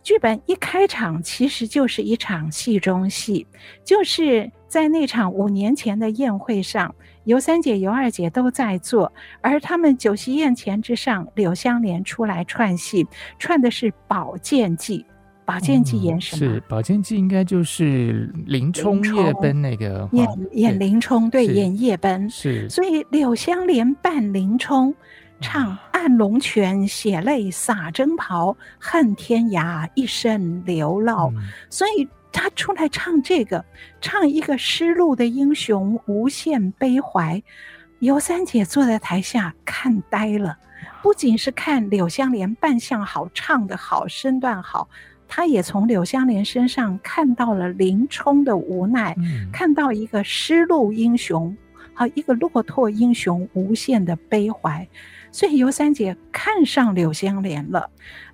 [0.05, 3.45] 剧本一开场其实就是一场戏中戏，
[3.85, 13.05] 就是在那场五年前的宴会上，尤三姐、尤二姐都在座，而他们酒席宴前之上，柳湘莲出来串戏，
[13.37, 15.05] 串的是宝剑记。
[15.45, 16.55] 宝剑记演什么？
[16.55, 22.69] 是宝剑记，应该就是林冲夜奔那个演演林冲，对，演夜奔是。
[22.69, 24.95] 所以柳湘莲扮林冲，
[25.41, 31.33] 唱暗龙泉，血泪洒征袍，恨天涯，一身流落。
[31.69, 33.65] 所以他出来唱这个，
[34.01, 37.43] 唱一个失路的英雄，无限悲怀。
[37.99, 40.57] 尤三姐坐在台下看呆了，
[41.03, 44.89] 不仅是看柳湘莲扮相好，唱得好，身段好。
[45.29, 51.57] 她也从柳湘莲身上看到了林冲的无奈，嗯、看到一个失路英雄，
[51.95, 54.89] 和一个落拓英雄无限的悲怀，
[55.31, 57.91] 所以尤三姐看上柳湘莲了。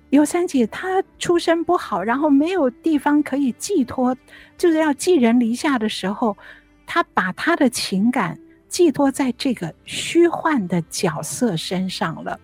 [0.09, 4.15] 尤三姐她出身不好，然后没有地方可以寄托，
[4.57, 6.37] 就是要寄人篱下的时候，
[6.85, 8.39] 她把她的情感
[8.69, 12.39] 寄托在这个虚幻的角色身上了。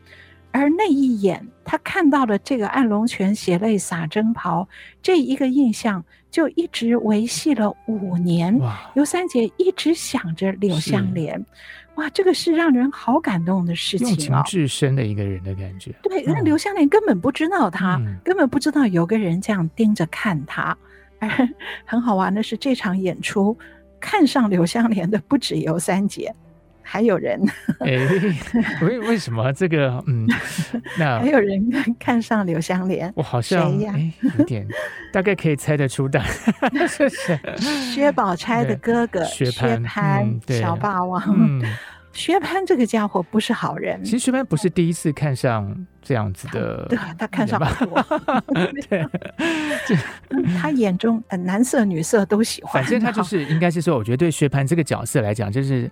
[0.52, 4.67] 而那一眼，她看到了这个暗龙泉血泪洒征袍，
[5.02, 8.60] 这一个印象就一直维系了五年。
[8.93, 11.43] 尤三姐一直想着柳湘莲，
[11.95, 15.93] 哇，这个是让人好感动的事情情至深的一个人的感觉。
[16.01, 20.75] 对，那刘香莲根本不知道他，嗯、根本不知道有个人这样盯着看他。
[21.19, 21.29] 而
[21.86, 23.58] 很好玩的是，这场演出
[23.99, 26.34] 看上刘香莲的不止尤三姐。
[26.84, 27.39] 还有人
[27.80, 27.91] 哎，
[28.82, 30.28] 为为什么这个嗯，
[31.00, 31.60] 那还有人
[31.98, 33.12] 看上刘香莲？
[33.15, 34.67] 我好像哎、欸，有点
[35.12, 36.22] 大概可以猜得出的，
[36.88, 37.10] 是
[37.93, 41.24] 薛宝钗的哥哥薛蟠，小霸王。
[41.36, 41.62] 嗯，
[42.12, 44.04] 薛蟠这个家伙不是好人。
[44.04, 48.06] 其实薛蟠不是第一次看上这样子的，对，他看上我。
[48.89, 49.08] 对，
[50.60, 52.84] 他眼中呃男色女色都喜欢。
[52.84, 55.89] 反正他就是应该是说，我觉得对薛蟠这个角色来讲，就是。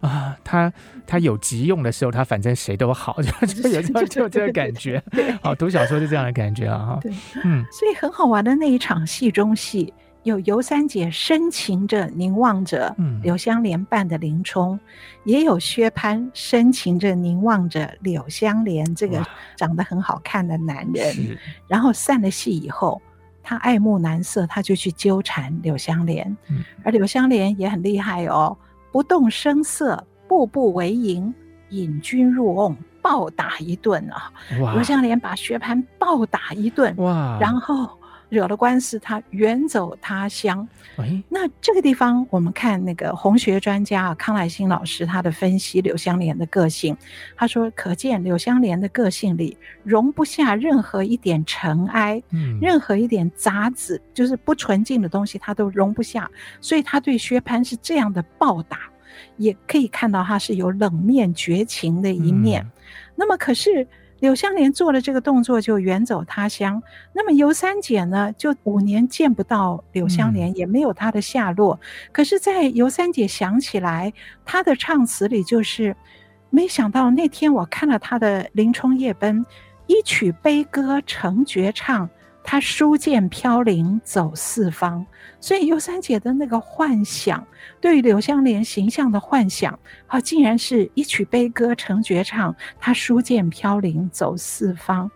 [0.00, 0.72] 啊，他
[1.06, 5.02] 他有急用的时候，他反正谁都好， 就就有时候就这个感觉。
[5.42, 6.98] 好，读小说就这样的感觉啊，哈。
[7.02, 7.12] 对，
[7.44, 14.80] 嗯，所以很好玩的那一场戏中戏，有尤三姐深情着凝望着柳香莲扮的林冲，嗯、
[15.24, 19.24] 也有薛蟠深情着凝望着柳香莲这个
[19.56, 21.36] 长得很好看的男人。
[21.66, 23.02] 然后散了戏以后，
[23.42, 28.56] 他爱慕难色，他就去纠缠柳香莲，嗯、而柳香莲也很厉害哦。
[28.92, 31.32] 不动声色，步步为营，
[31.70, 34.32] 引军入瓮，暴打一顿啊！
[34.50, 37.38] 柳湘莲把薛蟠暴打一顿，哇！
[37.40, 37.97] 然后
[38.28, 40.66] 惹了官司，他远走他乡。
[40.96, 46.96] 哎，那这个地方，我们看那个红学专家康乃馨老师他的分析柳湘莲的个性，
[47.36, 58.78] 他说，可见柳湘莲的个性里容不下任何一点尘埃，嗯，任何一点杂质，就是不纯净的东西，他都容不下，所以他对薛蟠是这样的暴打。
[59.36, 62.70] 也可以看到他是有冷面绝情的一面，嗯、
[63.16, 63.84] 那么可是
[64.20, 71.78] 柳湘莲做了这个动作就远走他乡，那么尤三姐呢，就五年见不到柳湘莲，也没有她的下落。
[71.82, 74.12] 嗯、可是，在尤三姐想起来，
[74.44, 75.94] 她的唱词里就是，
[76.50, 79.44] 没想到那天我看了她的《林冲夜奔》，
[79.86, 82.10] 一曲悲歌成绝唱。
[82.50, 85.04] 他书剑飘零走四方，
[85.38, 87.46] 所以尤三姐的那个幻想，
[87.78, 92.56] 对于柳湘莲形象的幻想，啊，竟然是一曲悲歌成绝唱。
[92.80, 95.10] 他书剑飘零走四方，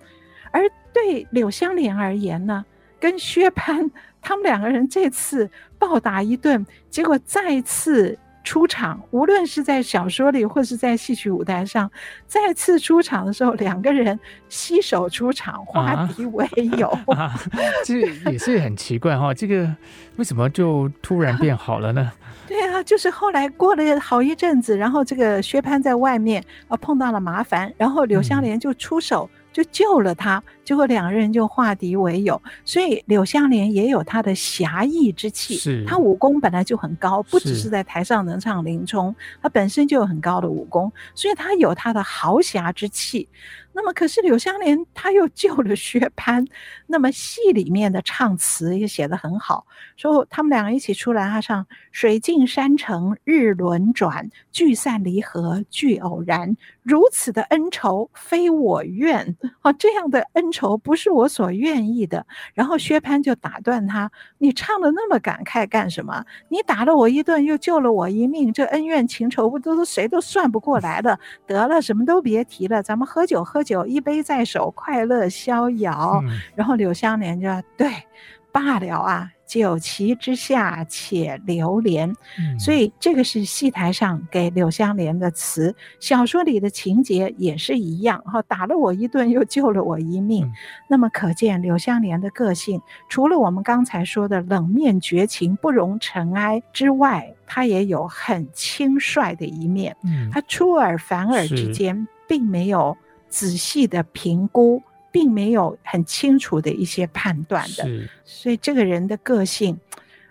[0.50, 0.60] 而
[0.92, 2.62] 对柳湘莲而言呢，
[3.00, 3.90] 跟薛蟠
[4.20, 8.18] 他们两个人这次暴打一顿，结果再次。
[8.44, 11.90] 出场，无论是在小说里，或是在戏曲舞台上，
[12.26, 16.46] 再次出场的时候，两个人携手出场，化敌为
[16.78, 16.88] 友。
[17.06, 17.40] 啊啊、
[17.84, 18.00] 这
[18.30, 19.68] 也是很奇怪哈，这个
[20.16, 22.10] 为什么就突然变好了呢？
[22.48, 29.30] 对啊，就是后来过了好一阵子，然后这个薛蟠在外面啊碰到了麻烦，然后柳湘莲就出手。
[29.32, 32.40] 嗯就救了他，结果两个人就化敌为友。
[32.64, 43.28] 所以柳湘莲也有他的侠义之气，是他武功本来就很高，不只是在台上能唱林冲，他本身就有很高的武功，所以他有他的豪侠之气。
[43.74, 46.46] 那么，可是柳湘莲他又救了薛蟠，
[46.86, 62.26] 那么戏里面的唱词也写得很好，说他们两个一起出来，他唱“水尽山成日轮转，聚散离合俱偶然，如此的恩仇非我愿”，哦，这样的恩仇不是我所愿意的。
[62.52, 66.22] 然后薛蟠就打断他：“你唱的那么感慨干什么？
[66.50, 71.18] 你打了我一顿，又救了我一命，这恩怨情仇不都是谁都算不过来的？
[71.46, 76.20] 得了，什么都别提了，咱们喝酒喝。”酒一杯在手，快乐逍遥。
[76.24, 77.90] 嗯、然后柳湘莲就对，
[78.50, 82.10] 罢了啊，酒旗之下且流连。
[82.38, 88.22] 嗯、所以这个是戏台上给柳湘莲的词，小说里的情节也是一样。
[88.24, 90.46] 哈，打了我一顿，又救了我一命。
[90.46, 90.52] 嗯、
[90.88, 99.96] 那么可见柳湘莲的个性，除了我们刚才说的冷面绝情、不容尘埃之外，他也有很轻率的一面。
[100.04, 102.96] 嗯，他出尔反尔之间，并没有。
[103.32, 108.10] 仔细的评估，并没有很清楚的一些判断的，是。
[108.24, 109.80] 所以这个人的个性，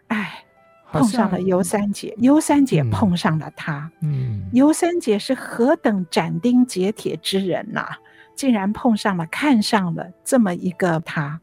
[0.08, 0.44] 哎，
[0.92, 7.98] 碰上了尤三姐，尤三姐碰上了他，嗯，尤三姐是何等斩钉截铁之人呐、啊，
[8.36, 11.42] 竟然碰上了，看上了这么一个他。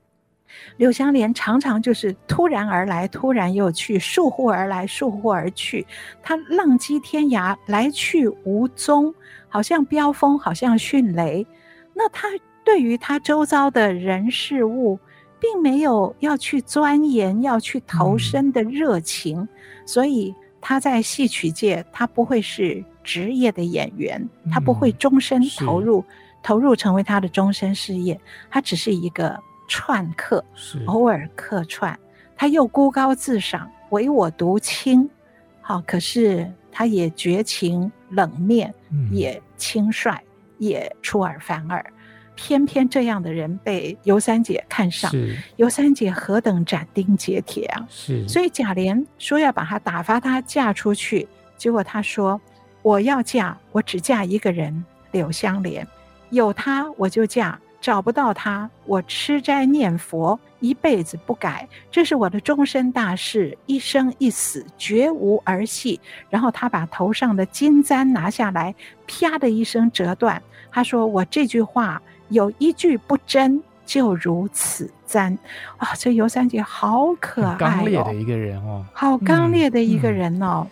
[0.77, 5.87] 柳湘莲常常就是突然而来，突然又去，倏忽而来，倏忽而去，
[6.23, 9.15] 他浪迹天涯，来去无踪。
[9.49, 11.47] 好像飙风，好像迅雷。
[11.95, 12.29] 那他
[12.65, 14.99] 对于他周遭的人事物，
[15.41, 19.49] 并没有要去钻研、要去投身的热情，嗯、
[19.87, 26.05] 所以他在戏曲界，他不会是职业的演员，他不会终身投入，嗯、
[26.43, 28.21] 投入成为他的终身事业。
[28.51, 31.99] 他只是一个串客，是偶尔客串。
[32.37, 35.09] 他又孤高自赏，唯我独清。
[35.69, 36.51] 好，可是。
[36.71, 38.73] 他也绝情冷面，
[39.11, 40.23] 也轻率，嗯、
[40.59, 41.85] 也出尔反尔。
[42.37, 45.11] 偏偏这样的人被尤三姐看上，
[45.57, 47.85] 尤三姐何等斩钉截铁啊！
[47.91, 52.41] 是，所以贾琏说要把她打发她嫁出去，结果她说
[52.83, 55.85] ：“我要嫁，我只嫁一个人，柳湘莲。
[56.31, 66.01] 有她我就嫁。”找不到他，我吃斋念佛一辈子不改，这是我的终身大事，一生一死绝无儿戏。
[66.29, 68.75] 然后他把头上的金簪拿下来，
[69.07, 70.43] 啪的一声折断。
[70.71, 75.39] 他说：“我这句话有一句不真，就如此簪。”
[75.79, 80.67] 哇，这尤三姐好可爱，哦，刚烈的一个人哦，好刚烈的一个人哦。
[80.67, 80.71] 嗯嗯、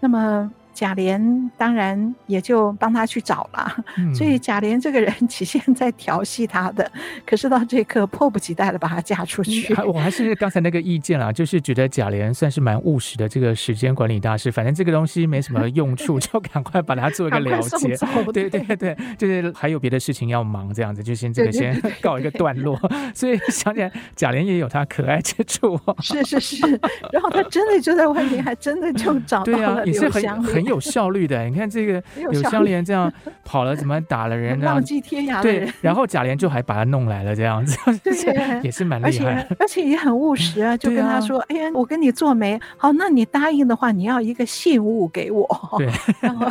[0.00, 3.84] 那么贾琏当然也就帮他去找了。
[3.96, 6.88] 嗯、所以贾琏这个人起先在调戏他的，
[7.24, 9.74] 可是到这一刻迫不及待的把他嫁出去。
[9.74, 14.52] 嗯、我还是刚才那个意见啦，就是觉得贾琏算是蛮务实的这个时间管理大师。
[14.52, 17.96] 反正这个东西没什么用处， 就赶快把它做一个了结。
[18.34, 22.76] 对对对，就是还有别的事情要忙，这样子就先这个先告一个段落。
[22.76, 25.80] 对对对，所以想起来贾琏也有他可爱之处。
[26.02, 26.80] 是是是，
[27.12, 30.24] 然后他真的就在外面，还真的就找到了柳湘莲。
[30.26, 31.44] 也是很很有效率的。
[31.44, 33.12] 你看这个柳湘莲这样
[33.44, 34.66] 跑了，怎么打了人 呢？
[34.66, 35.40] 浪迹天涯。
[35.42, 39.46] 对，然后贾琏就还把他弄来了，这样子， 对，也是蛮厉害。
[39.58, 45.46] 而且也很务实啊， 就跟他说：“哎呀，我跟你做媒，好，那你答应的话，你要一个信物给我。”
[45.78, 45.90] 对，
[46.20, 46.48] 然后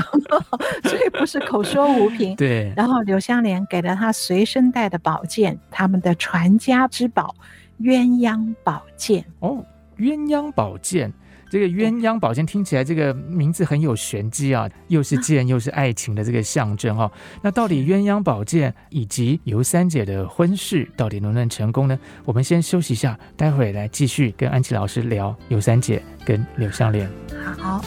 [0.84, 2.36] 所以不是口说无凭。
[2.36, 7.36] 对，然后柳湘莲给了他随身带的宝剑，他们的传家之宝
[7.82, 9.26] 鸳鸯宝剑。
[9.40, 9.64] 哦，
[9.98, 11.12] 鸳鸯宝剑。
[11.56, 17.10] 这个鸳鸯宝剑听起来这个名字很有玄机啊，又是剑 又是爱情的这个象征哈。
[17.42, 21.98] 那到底鸳鸯宝剑以及尤三姐的婚事到底能不能成功呢？
[22.26, 27.10] 我们先休息一下，待会来继续跟安琪老师聊尤三姐跟柳湘莲。
[27.58, 27.82] 好。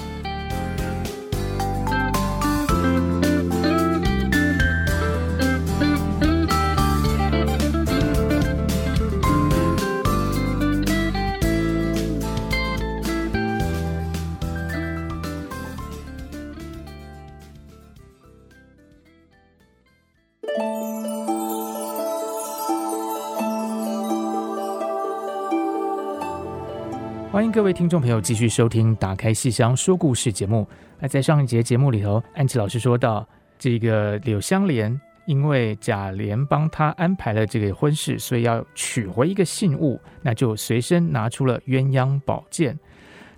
[27.38, 30.66] 欢迎各位听众朋友继续收听《打开戏箱说故事》节目。
[30.98, 33.24] 那在上一节节目里头，安琪老师说到，
[33.56, 42.76] 这个柳湘莲因为贾琏帮她安排了这个婚事，所以要取回一个信物，那就随身拿出了鸳鸯宝剑。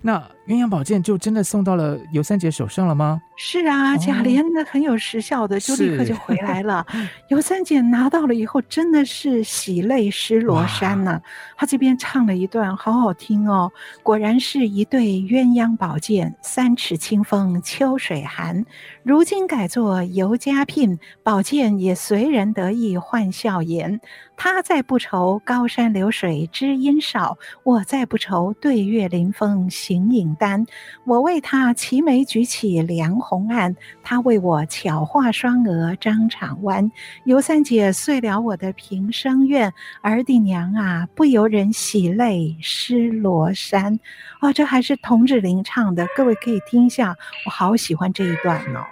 [0.01, 3.21] 那鸳鸯宝剑就真的送到了尤三姐手上了吗？
[3.37, 6.85] 是啊，贾琏呢很有时效的，就立刻就回来了。
[7.29, 11.21] 尤三姐拿到了以后，真的是喜泪湿罗衫呢。
[11.55, 13.71] 她这边唱了一段，好好听哦。
[14.03, 18.65] 果然是一对鸳鸯宝剑，三尺清风秋水寒。
[19.03, 23.99] 如今改作尤家聘，宝剑也随人得意换笑颜。
[24.37, 30.65] 他再不愁高山流水知音少，我再不愁对月临风形影丹。
[31.05, 36.91] 我为他齐眉举起梁红案，他为我巧画双娥张长弯。
[37.25, 39.71] 尤三姐遂了我的平生愿，
[40.01, 43.99] 儿弟娘啊，不由人喜泪湿罗衫。
[44.41, 47.15] 哦，这还是童芷苓唱的，各位可以听一下，
[47.45, 48.83] 我好喜欢这一段哦。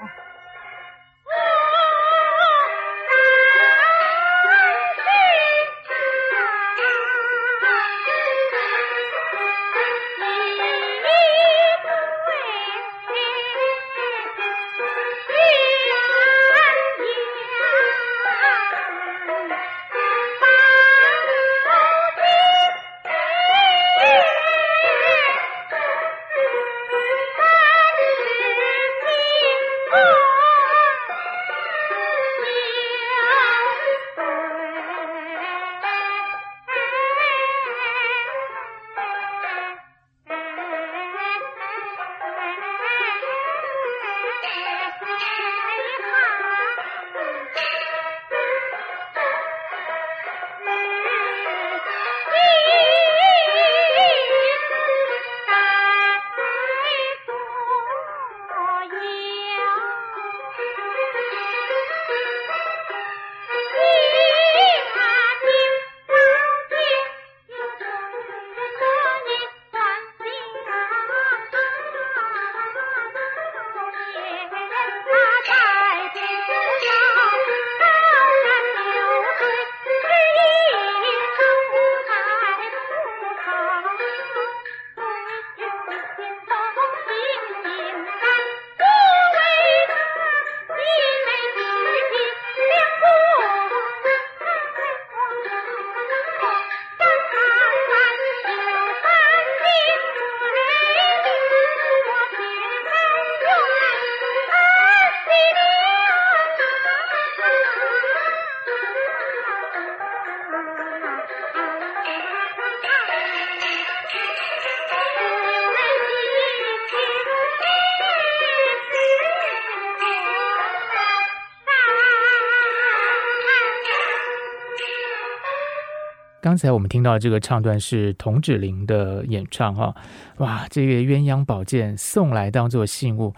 [126.59, 129.95] 才我们听到这个唱段是童芷苓的演唱哈，
[130.37, 133.33] 哇，这个鸳鸯宝剑送来当做信物，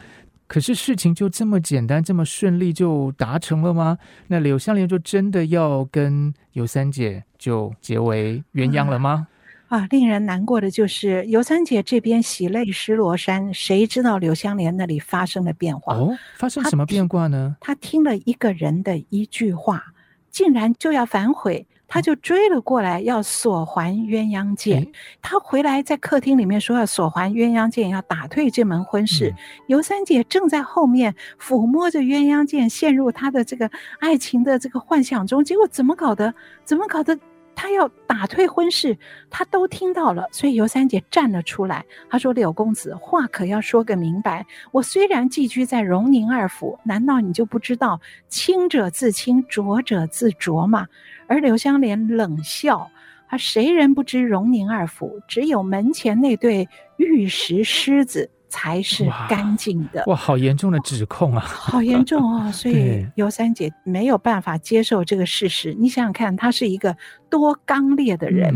[0.47, 3.97] 可是事情就这么简单，这么顺利就达成了吗？
[4.28, 9.28] 那柳湘莲就真的要跟尤三姐就结为鸳鸯了吗？
[9.69, 15.95] 啊，令人难过的就是尤三姐这边喜泪湿罗衫，谁知道柳湘莲那里发生了变化？
[15.95, 17.55] 哦，发生什么变化呢？
[17.61, 19.82] 他听了一个人的一句话，
[20.30, 21.65] 竟然就要反悔。
[21.93, 24.87] 他就追了过来，要索还鸳鸯剑。
[25.21, 29.35] 他回来在客厅里面说要索还鸳鸯剑，要打退这门婚事。
[29.67, 33.69] 尤三姐正在后面抚摸着鸳鸯剑，陷入他的这个
[33.99, 35.43] 爱情的这个幻想中。
[35.43, 36.33] 结果怎么搞的？
[36.63, 37.19] 怎么搞的？
[37.53, 38.97] 他要打退婚事，
[39.29, 41.85] 他都听到了，所以尤三姐站了出来。
[42.09, 44.45] 她说：“柳公子，话可要说个明白。
[44.71, 50.87] 我虽然寄居在荣宁二府，难道你就不知道清者自清，浊者自浊吗？”
[51.32, 52.91] 而刘香莲冷笑
[53.29, 56.67] ：“他谁人不知荣宁二府，只有门前那对
[56.97, 61.39] 玉石狮子才是干净的。”哇，好严重的指控啊！
[61.47, 62.51] 好严重哦！
[62.51, 65.73] 所以尤三姐没有办法接受这个事实。
[65.73, 66.93] 你想想看，他是一个
[67.29, 68.53] 多刚烈的人，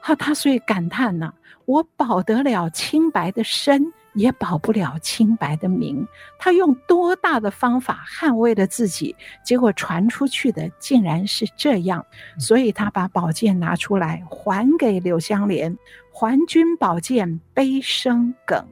[0.00, 1.34] 哈、嗯，他所以感叹呐、啊
[1.66, 6.06] ：“我保得了清白的身。”也保不了清白的名，
[6.38, 12.04] 他用多大的方法捍卫了自己，结果传出去的竟然是这样，
[12.38, 15.76] 所以他把宝剑拿出来还给柳湘莲，
[16.12, 18.64] 还君宝剑悲生梗，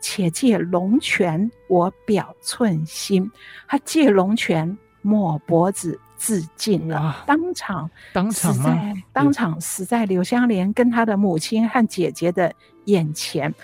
[0.00, 3.30] 且借龙泉我表寸心。
[3.66, 12.52] 他借龙泉抹脖子自尽了，当场当场死在当场死在柳湘莲跟他的母亲和姐姐的
[12.86, 13.54] 眼前。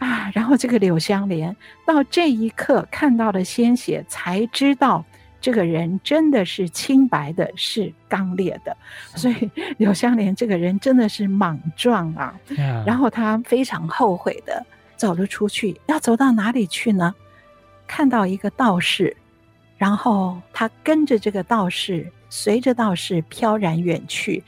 [0.00, 1.54] 啊，然后这个柳湘莲
[1.86, 5.04] 到这一刻看到了鲜血，才知道
[5.40, 8.74] 这个人真的是清白的，是刚烈的。
[9.14, 12.34] 所以柳湘莲这个人真的是莽撞啊。
[12.86, 14.64] 然后他非常后悔的
[14.96, 17.14] 走了出去，要走到哪里去呢？
[17.86, 19.14] 看到一个道士，
[19.76, 24.42] 然后他跟着这个道士，随着道士飘然远去，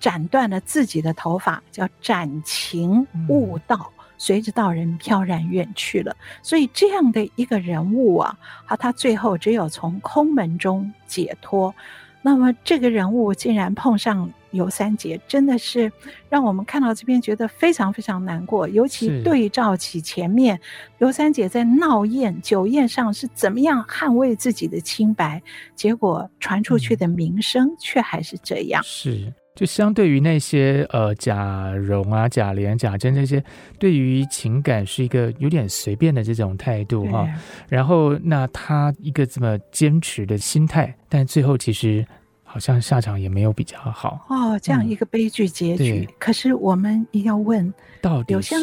[0.00, 3.90] 斩断了自己的头发，叫斩情悟道。
[4.24, 11.74] 随着道人飘然远去了，所以这样的一个人物啊，好，他最后只有从空门中解脱。
[12.22, 15.92] 那么这个人物竟然碰上尤三姐，真的是
[16.30, 18.66] 让我们看到这边觉得非常非常难过。
[18.66, 20.58] 尤其对照起前面
[20.96, 25.42] 尤三姐在闹宴酒宴上是怎么样捍卫自己的清白，
[25.76, 28.82] 结果传出去的名声却还是这样。
[28.82, 29.30] 是。
[29.54, 33.42] 就相对于那些呃贾蓉啊、贾琏、贾珍这些，
[33.78, 37.28] 对于情感是一个有点随便的这种态度哈。
[37.68, 42.04] 然后那他一个这么坚持的心态，但最后其实
[42.42, 44.58] 好像下场也没有比较好哦。
[44.58, 46.04] 这样一个悲剧结局。
[46.08, 48.56] 嗯、可是我们也要问，到底是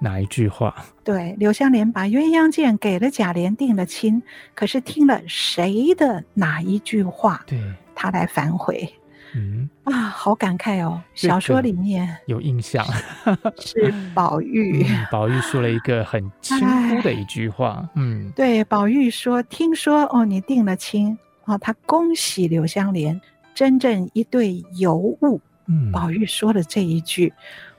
[0.00, 0.74] 哪一句话？
[1.04, 4.22] 对，柳湘莲把鸳鸯剑给了贾琏定了亲，
[4.54, 7.44] 可是听了谁的哪一句话？
[7.46, 7.60] 对，
[7.94, 8.90] 他来反悔。
[9.34, 11.00] 嗯啊，好感慨哦！
[11.14, 12.84] 小说里面有印象，
[13.60, 14.86] 是 宝玉。
[15.10, 17.88] 宝玉说了一个很 轻忽的一句话。
[17.94, 23.20] 嗯，对，宝玉说：“听说哦，你定了亲哦，他恭喜柳湘莲，
[23.54, 27.32] 真正一对尤物。”嗯，宝玉说了这一句，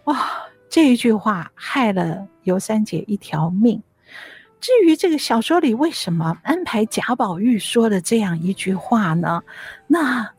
[0.04, 0.30] 哇，
[0.70, 3.82] 这一句话害了尤三姐一条命。
[4.62, 9.42] 至于这个小说里为什么安排贾宝玉说了这样一句话呢？
[9.88, 10.30] 那。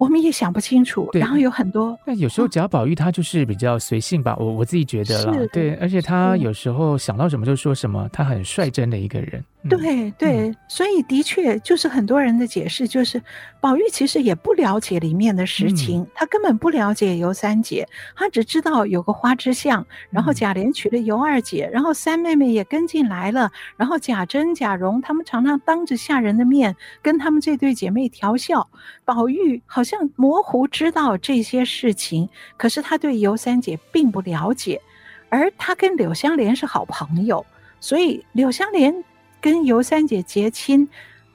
[0.00, 1.94] 我们也想不清楚，然后有很多。
[2.06, 5.36] 那有时候贾宝玉他就是比较随性吧，我我自己觉得啦。
[5.52, 9.44] 对，而且他有时候想到什么就说什么，他很率真的一个人。
[9.68, 13.22] 对对、嗯，所以的确就是很多人的解释，就是
[13.60, 17.86] 宝玉其实也不了解里面的实情，嗯、他根本不了解尤三姐，
[18.16, 28.66] 他只知道有个花之巷，然后贾琏娶了尤二姐，然后三妹妹也跟进来了，然后贾珍、贾蓉他们常常当着下人的面跟他们这对姐妹调笑，
[29.04, 34.80] 宝玉好像模糊知道这些事情，可是他对尤三姐并不了解，
[35.28, 37.44] 而他跟柳湘莲是好朋友，
[37.78, 39.04] 所以柳湘莲。
[39.40, 40.88] 跟尤三姐结亲，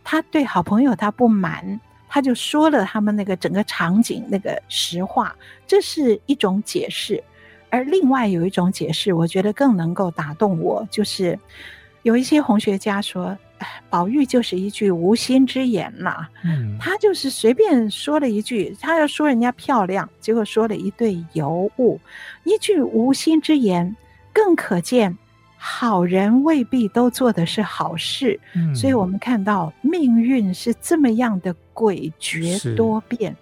[0.03, 5.35] 他对好朋友他不满，他就说了他们那个整个场景那个实话，
[5.65, 7.23] 这是一种解释。
[7.69, 11.37] 而另外有一种解释，我觉得更能够打动我，就是
[12.03, 13.37] 有一些红学家说，
[13.89, 21.99] 宝玉就是一句无心之言嘛，嗯，他就是随便说了一句，他要说人家漂亮，结果说了一对尤物，
[22.43, 23.93] 一句无心之言，
[24.31, 25.17] 更可见。
[25.68, 33.36] 好人未必都做的是好事，嗯，所以我们看到命运是这么样的诡谲多变，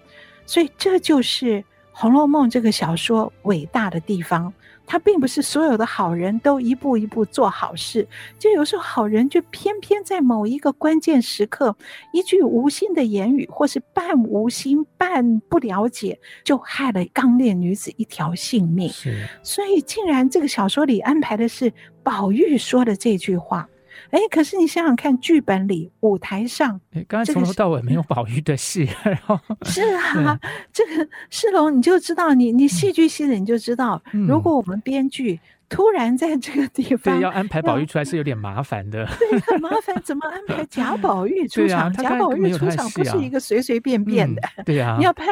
[0.46, 1.62] 所以这就是
[1.94, 4.54] 红楼梦》这个小说伟大的地方。
[4.86, 8.06] 它并不是所有的好人都一步一步做好事，
[8.38, 11.74] 就有时候好人就偏偏在某一个关键时刻，
[12.12, 18.90] 一句无心的言语，或是半无心半不了解，就害了刚烈女子一条性命。
[18.90, 21.72] 是，所以竟然这个小说里安排的是
[22.04, 23.70] 宝玉说的这句话。
[24.14, 30.40] 哎，可是你想想看，剧本里、舞台上，哎，刚才从头到尾没有宝玉的戏， 然后 是啊，
[30.72, 35.40] 这个世龙你就知道，你你戏剧系的你就知道，嗯、如果我们编剧。
[35.74, 39.08] 突然在这个地方，对，要安排宝玉出来是有点麻烦的。
[39.18, 41.92] 对，很麻烦，怎么安排贾宝玉出场？
[41.94, 44.42] 贾宝玉出场不是一个随随便便的。
[44.64, 45.26] 对呀，你要派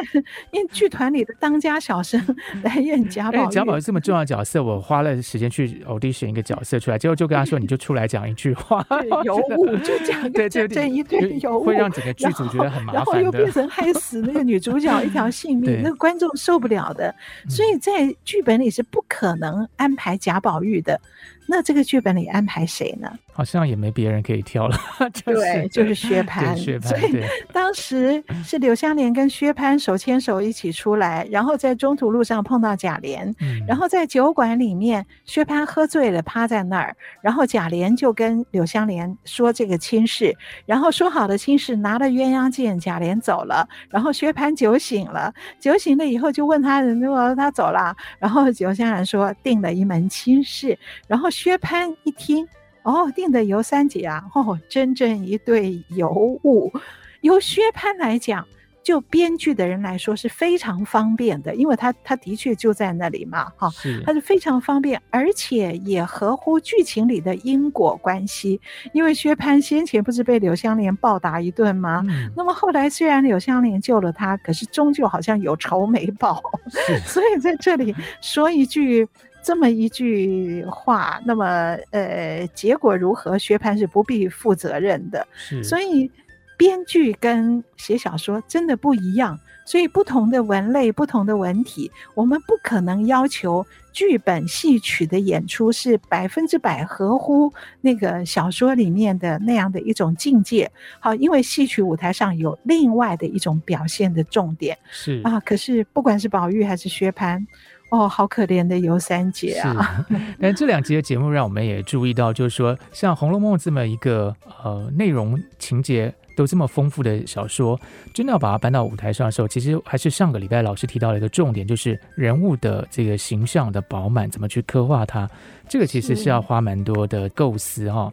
[0.50, 2.20] 因为剧团里的当家小生
[2.64, 3.52] 来演贾宝玉。
[3.52, 8.84] 贾宝玉这么重要的角色，我花了时间去 audition 一个角色出来，结果就跟他说：“你就出来讲一句话。”
[9.22, 17.14] 尤物就讲对这这一对尤物，会让整个剧组觉得很麻烦，然后又变成害死那个女主角一条性命，那个观众受不了的。
[17.48, 20.98] 所以在剧本里是不可能安排贾贾宝玉的。
[21.46, 23.18] 那这个剧本里安排谁呢？
[23.32, 24.76] 好像也没别人可以挑了，
[25.12, 26.54] 就是、对，就是薛蟠。
[26.56, 27.22] 薛蟠，所以
[27.52, 50.78] 当时是柳湘莲跟薛蟠手牵手一起出来，然后在中途路上碰到贾琏，嗯、然后在酒馆里面，薛蟠喝醉了趴在那儿，然后贾琏就跟柳湘莲说这个亲事，然后说好的亲事拿了鸳鸯剑，贾琏走了，然后薛蟠酒醒了，酒醒了以后就问他人说他走了，然后柳湘莲说定了一门亲事，
[51.08, 51.28] 然后。
[51.32, 52.46] 薛蟠一听，
[52.82, 56.72] 哦，定的尤三姐啊，哦，真正一对尤物。
[57.20, 58.44] 由薛蟠来讲，
[58.82, 63.72] 就编剧的人来说是非常方便的，因为他他的确就在那里嘛，哈、哦，
[64.04, 68.60] 他是非常方便，而且也合乎剧情里的因果关系。
[68.92, 72.02] 因为薛蟠先前不是被柳湘莲暴打一顿吗？
[72.08, 76.42] 嗯、那么后来虽然柳湘莲救了他，可是终究好像有仇没报，
[77.06, 79.08] 所以在这里说一句。
[79.42, 83.36] 这么一句话，那么呃，结果如何？
[83.38, 85.26] 薛蟠是不必负责任的。
[85.34, 86.10] 是，所以
[86.56, 89.38] 编剧跟写小说真的不一样。
[89.64, 100.68] 所以不同的文类、不同的文体，我们不可能要求剧本戏曲的演出是百分之百合乎那个小说里面的那样的一种境界。
[100.98, 104.76] 好，因为戏曲舞台上有另外的一种表现的重点。
[104.90, 107.46] 是啊，可是不管是宝玉还是薛蟠。
[107.92, 110.02] 哦，好可怜的尤三姐啊！
[110.40, 114.34] 但这两集的节目让我们也注意到，就是说，像《红楼梦》这么一个
[114.64, 117.78] 呃内容情节都这么丰富的小说，
[118.14, 125.28] 真的要把它搬到舞台上的时候，其实还是上个礼拜老师提到了一个重点，就是人物的这个形象的饱满，怎么去刻画它，
[125.68, 128.10] 这个其实是要花蛮多的构思哈。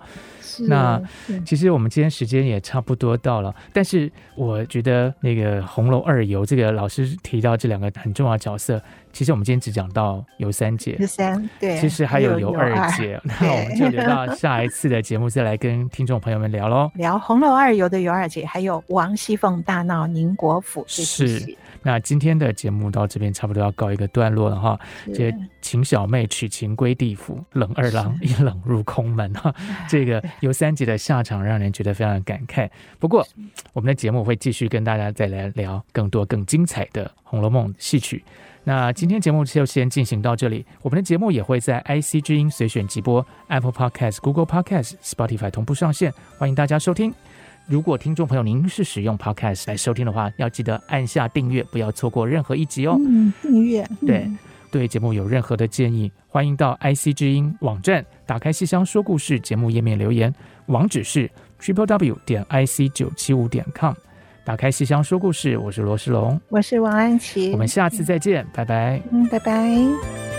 [0.68, 1.02] 那
[1.46, 8.82] 其实我们今天时间也差不多到了，但是我觉得那个红楼二游这个老师提到这两个很重要的角色，
[9.12, 16.92] 其实我们今天只讲到尤三姐，游三对，其实还有尤二姐， 那我们就留到下一次的节目再来跟听众朋友们聊喽。
[16.96, 21.58] 聊红楼二游的尤二姐，还有王熙凤大闹宁国府是。
[21.84, 24.80] 那今天的节目到这边差不多要告一个段落了哈。
[25.14, 29.54] 这秦小妹娶秦归地府，冷二郎一冷入空门哈。
[29.88, 32.70] 这个尤三姐的下场让人觉得非常的感慨。
[33.00, 33.26] 不过
[33.74, 38.24] 我们的节目会继续跟大家再来聊更多更精彩的《红楼梦》戏曲。
[38.66, 40.66] 那今天节目就先进行到这里。
[40.82, 47.14] 我们的节目也会在 IC 之音随选直播、Apple Podcast、Google Podcast、Spotify 同步上线，欢迎大家收听。
[47.70, 52.98] 如果听众朋友您是使用 Podcast 来收听的话，要记得按下订阅，不要错过任何一集哦。
[53.00, 53.88] 嗯，订阅。
[54.02, 54.28] 对，
[54.72, 60.34] 对节目有任何的建议，欢迎到 IC 之音网站打开“西厢说故事”节目页面留言，
[60.66, 61.30] 网址是
[61.62, 63.94] triple w 点 ic 九七五点 com。
[64.44, 69.00] 打开“西厢说故事”，我是罗世龙，我是王安琪，我们下次再见，拜拜。
[69.12, 70.39] 嗯，拜拜。